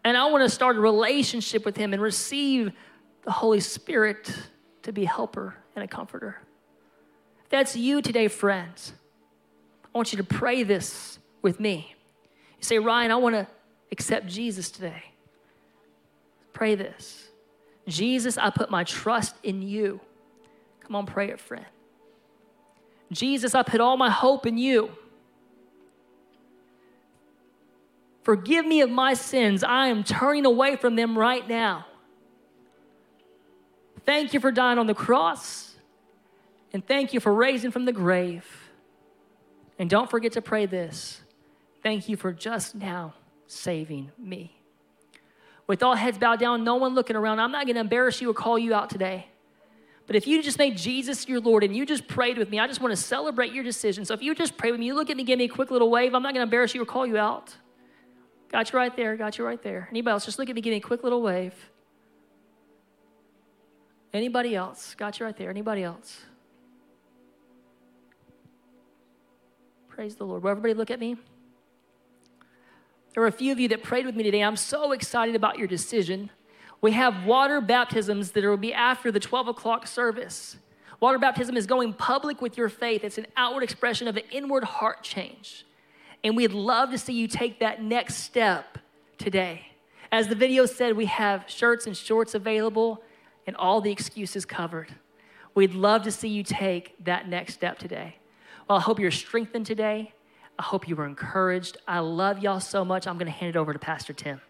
And 0.03 0.17
I 0.17 0.29
want 0.29 0.43
to 0.43 0.49
start 0.49 0.75
a 0.75 0.79
relationship 0.79 1.65
with 1.65 1.77
Him 1.77 1.93
and 1.93 2.01
receive 2.01 2.71
the 3.23 3.31
Holy 3.31 3.59
Spirit 3.59 4.33
to 4.83 4.91
be 4.91 5.03
a 5.03 5.07
helper 5.07 5.55
and 5.75 5.83
a 5.83 5.87
comforter. 5.87 6.39
If 7.43 7.49
that's 7.49 7.75
you 7.75 8.01
today, 8.01 8.27
friends, 8.27 8.93
I 9.83 9.97
want 9.97 10.11
you 10.11 10.17
to 10.17 10.23
pray 10.23 10.63
this 10.63 11.19
with 11.41 11.59
me. 11.59 11.95
You 12.57 12.63
say, 12.63 12.79
Ryan, 12.79 13.11
I 13.11 13.15
want 13.15 13.35
to 13.35 13.47
accept 13.91 14.27
Jesus 14.27 14.71
today. 14.71 15.03
Pray 16.53 16.75
this 16.75 17.29
Jesus, 17.87 18.37
I 18.37 18.49
put 18.49 18.69
my 18.69 18.83
trust 18.83 19.35
in 19.43 19.61
you. 19.61 19.99
Come 20.81 20.95
on, 20.95 21.05
pray 21.05 21.29
it, 21.29 21.39
friend. 21.39 21.65
Jesus, 23.11 23.55
I 23.55 23.63
put 23.63 23.81
all 23.81 23.97
my 23.97 24.09
hope 24.09 24.45
in 24.45 24.57
you. 24.57 24.91
Forgive 28.23 28.65
me 28.65 28.81
of 28.81 28.89
my 28.89 29.13
sins. 29.13 29.63
I 29.63 29.87
am 29.87 30.03
turning 30.03 30.45
away 30.45 30.75
from 30.75 30.95
them 30.95 31.17
right 31.17 31.47
now. 31.47 31.85
Thank 34.05 34.33
you 34.33 34.39
for 34.39 34.51
dying 34.51 34.77
on 34.77 34.87
the 34.87 34.93
cross. 34.93 35.75
And 36.73 36.85
thank 36.85 37.13
you 37.13 37.19
for 37.19 37.33
raising 37.33 37.71
from 37.71 37.85
the 37.85 37.91
grave. 37.91 38.45
And 39.77 39.89
don't 39.89 40.09
forget 40.09 40.33
to 40.33 40.41
pray 40.41 40.65
this. 40.65 41.21
Thank 41.83 42.07
you 42.07 42.15
for 42.15 42.31
just 42.31 42.75
now 42.75 43.13
saving 43.47 44.11
me. 44.17 44.55
With 45.67 45.83
all 45.83 45.95
heads 45.95 46.17
bowed 46.17 46.39
down, 46.39 46.63
no 46.63 46.75
one 46.75 46.95
looking 46.95 47.15
around, 47.15 47.39
I'm 47.39 47.51
not 47.51 47.65
going 47.65 47.75
to 47.75 47.81
embarrass 47.81 48.21
you 48.21 48.29
or 48.29 48.33
call 48.33 48.59
you 48.59 48.73
out 48.73 48.89
today. 48.89 49.27
But 50.07 50.15
if 50.15 50.27
you 50.27 50.43
just 50.43 50.57
made 50.57 50.77
Jesus 50.77 51.27
your 51.27 51.39
Lord 51.39 51.63
and 51.63 51.75
you 51.75 51.85
just 51.85 52.07
prayed 52.07 52.37
with 52.37 52.49
me, 52.49 52.59
I 52.59 52.67
just 52.67 52.81
want 52.81 52.91
to 52.91 53.01
celebrate 53.01 53.53
your 53.53 53.63
decision. 53.63 54.03
So 54.03 54.13
if 54.13 54.21
you 54.21 54.35
just 54.35 54.57
pray 54.57 54.71
with 54.71 54.79
me, 54.79 54.87
you 54.87 54.93
look 54.93 55.09
at 55.09 55.15
me, 55.15 55.23
give 55.23 55.37
me 55.37 55.45
a 55.45 55.49
quick 55.49 55.71
little 55.71 55.89
wave. 55.89 56.13
I'm 56.13 56.23
not 56.23 56.33
going 56.33 56.41
to 56.41 56.43
embarrass 56.43 56.75
you 56.75 56.81
or 56.81 56.85
call 56.85 57.07
you 57.07 57.17
out. 57.17 57.55
Got 58.49 58.73
you 58.73 58.79
right 58.79 58.93
there. 58.95 59.15
Got 59.15 59.37
you 59.37 59.45
right 59.45 59.61
there. 59.63 59.87
Anybody 59.89 60.11
else? 60.11 60.25
Just 60.25 60.37
look 60.37 60.49
at 60.49 60.55
me, 60.55 60.61
give 60.61 60.71
me 60.71 60.77
a 60.77 60.81
quick 60.81 61.03
little 61.03 61.21
wave. 61.21 61.53
Anybody 64.13 64.55
else? 64.55 64.95
Got 64.95 65.19
you 65.19 65.25
right 65.25 65.37
there. 65.37 65.49
Anybody 65.49 65.83
else? 65.83 66.21
Praise 69.87 70.15
the 70.15 70.25
Lord. 70.25 70.43
Will 70.43 70.51
everybody 70.51 70.73
look 70.73 70.91
at 70.91 70.99
me? 70.99 71.17
There 73.13 73.21
were 73.21 73.27
a 73.27 73.31
few 73.31 73.51
of 73.51 73.59
you 73.59 73.67
that 73.69 73.83
prayed 73.83 74.05
with 74.05 74.15
me 74.15 74.23
today. 74.23 74.41
I'm 74.41 74.55
so 74.55 74.93
excited 74.93 75.35
about 75.35 75.57
your 75.57 75.67
decision. 75.67 76.29
We 76.81 76.91
have 76.93 77.25
water 77.25 77.61
baptisms 77.61 78.31
that 78.31 78.43
will 78.43 78.57
be 78.57 78.73
after 78.73 79.11
the 79.11 79.19
12 79.19 79.49
o'clock 79.49 79.85
service. 79.85 80.57
Water 80.99 81.19
baptism 81.19 81.57
is 81.57 81.65
going 81.65 81.93
public 81.93 82.41
with 82.41 82.57
your 82.57 82.69
faith, 82.69 83.03
it's 83.03 83.17
an 83.17 83.27
outward 83.35 83.63
expression 83.63 84.07
of 84.07 84.17
an 84.17 84.23
inward 84.31 84.63
heart 84.63 85.03
change. 85.03 85.65
And 86.23 86.37
we'd 86.37 86.53
love 86.53 86.91
to 86.91 86.97
see 86.97 87.13
you 87.13 87.27
take 87.27 87.59
that 87.59 87.81
next 87.81 88.17
step 88.17 88.77
today. 89.17 89.67
As 90.11 90.27
the 90.27 90.35
video 90.35 90.65
said, 90.65 90.95
we 90.95 91.05
have 91.07 91.45
shirts 91.47 91.87
and 91.87 91.97
shorts 91.97 92.35
available 92.35 93.03
and 93.47 93.55
all 93.55 93.81
the 93.81 93.91
excuses 93.91 94.45
covered. 94.45 94.95
We'd 95.53 95.73
love 95.73 96.03
to 96.03 96.11
see 96.11 96.29
you 96.29 96.43
take 96.43 96.95
that 97.03 97.27
next 97.27 97.53
step 97.53 97.77
today. 97.77 98.17
Well, 98.67 98.77
I 98.77 98.81
hope 98.81 98.99
you're 98.99 99.11
strengthened 99.11 99.65
today. 99.65 100.13
I 100.57 100.63
hope 100.63 100.87
you 100.87 100.95
were 100.95 101.05
encouraged. 101.05 101.77
I 101.87 101.99
love 101.99 102.39
y'all 102.39 102.59
so 102.59 102.85
much. 102.85 103.07
I'm 103.07 103.17
going 103.17 103.25
to 103.25 103.31
hand 103.31 103.49
it 103.49 103.57
over 103.57 103.73
to 103.73 103.79
Pastor 103.79 104.13
Tim. 104.13 104.41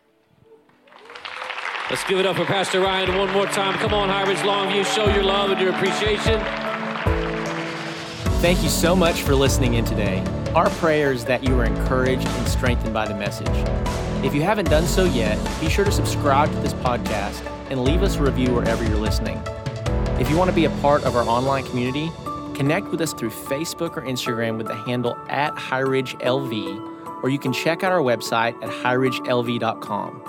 Let's 1.89 2.03
give 2.05 2.19
it 2.19 2.25
up 2.25 2.37
for 2.37 2.45
Pastor 2.45 2.79
Ryan 2.79 3.17
one 3.17 3.31
more 3.31 3.47
time. 3.47 3.73
Come 3.73 3.93
on, 3.93 4.09
High 4.09 4.23
Ridge 4.23 4.37
Longview, 4.37 4.85
show 4.95 5.13
your 5.13 5.23
love 5.23 5.51
and 5.51 5.59
your 5.59 5.71
appreciation. 5.71 6.39
Thank 8.41 8.63
you 8.63 8.69
so 8.69 8.95
much 8.95 9.21
for 9.21 9.35
listening 9.35 9.73
in 9.73 9.85
today. 9.85 10.23
Our 10.55 10.69
prayer 10.69 11.11
is 11.11 11.25
that 11.25 11.43
you 11.43 11.59
are 11.59 11.65
encouraged 11.65 12.27
and 12.27 12.47
strengthened 12.47 12.93
by 12.93 13.07
the 13.07 13.13
message. 13.13 14.10
If 14.23 14.35
you 14.35 14.43
haven't 14.43 14.69
done 14.69 14.85
so 14.85 15.05
yet, 15.05 15.39
be 15.59 15.67
sure 15.67 15.83
to 15.83 15.91
subscribe 15.91 16.51
to 16.51 16.59
this 16.59 16.75
podcast 16.75 17.43
and 17.71 17.83
leave 17.83 18.03
us 18.03 18.17
a 18.17 18.21
review 18.21 18.53
wherever 18.53 18.83
you're 18.83 18.99
listening. 18.99 19.41
If 20.19 20.29
you 20.29 20.37
want 20.37 20.51
to 20.51 20.55
be 20.55 20.65
a 20.65 20.69
part 20.81 21.05
of 21.05 21.15
our 21.15 21.27
online 21.27 21.65
community, 21.65 22.11
connect 22.53 22.89
with 22.89 23.01
us 23.01 23.13
through 23.13 23.31
Facebook 23.31 23.97
or 23.97 24.03
Instagram 24.03 24.57
with 24.57 24.67
the 24.67 24.75
handle 24.75 25.17
at 25.27 25.55
HighRidgeLV, 25.55 27.23
or 27.23 27.29
you 27.29 27.39
can 27.39 27.51
check 27.51 27.83
out 27.83 27.91
our 27.91 28.01
website 28.01 28.53
at 28.61 28.69
highridgelv.com. 28.69 30.21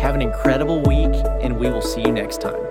Have 0.00 0.14
an 0.14 0.22
incredible 0.22 0.80
week 0.82 1.14
and 1.42 1.58
we 1.58 1.68
will 1.68 1.82
see 1.82 2.00
you 2.00 2.10
next 2.10 2.40
time. 2.40 2.69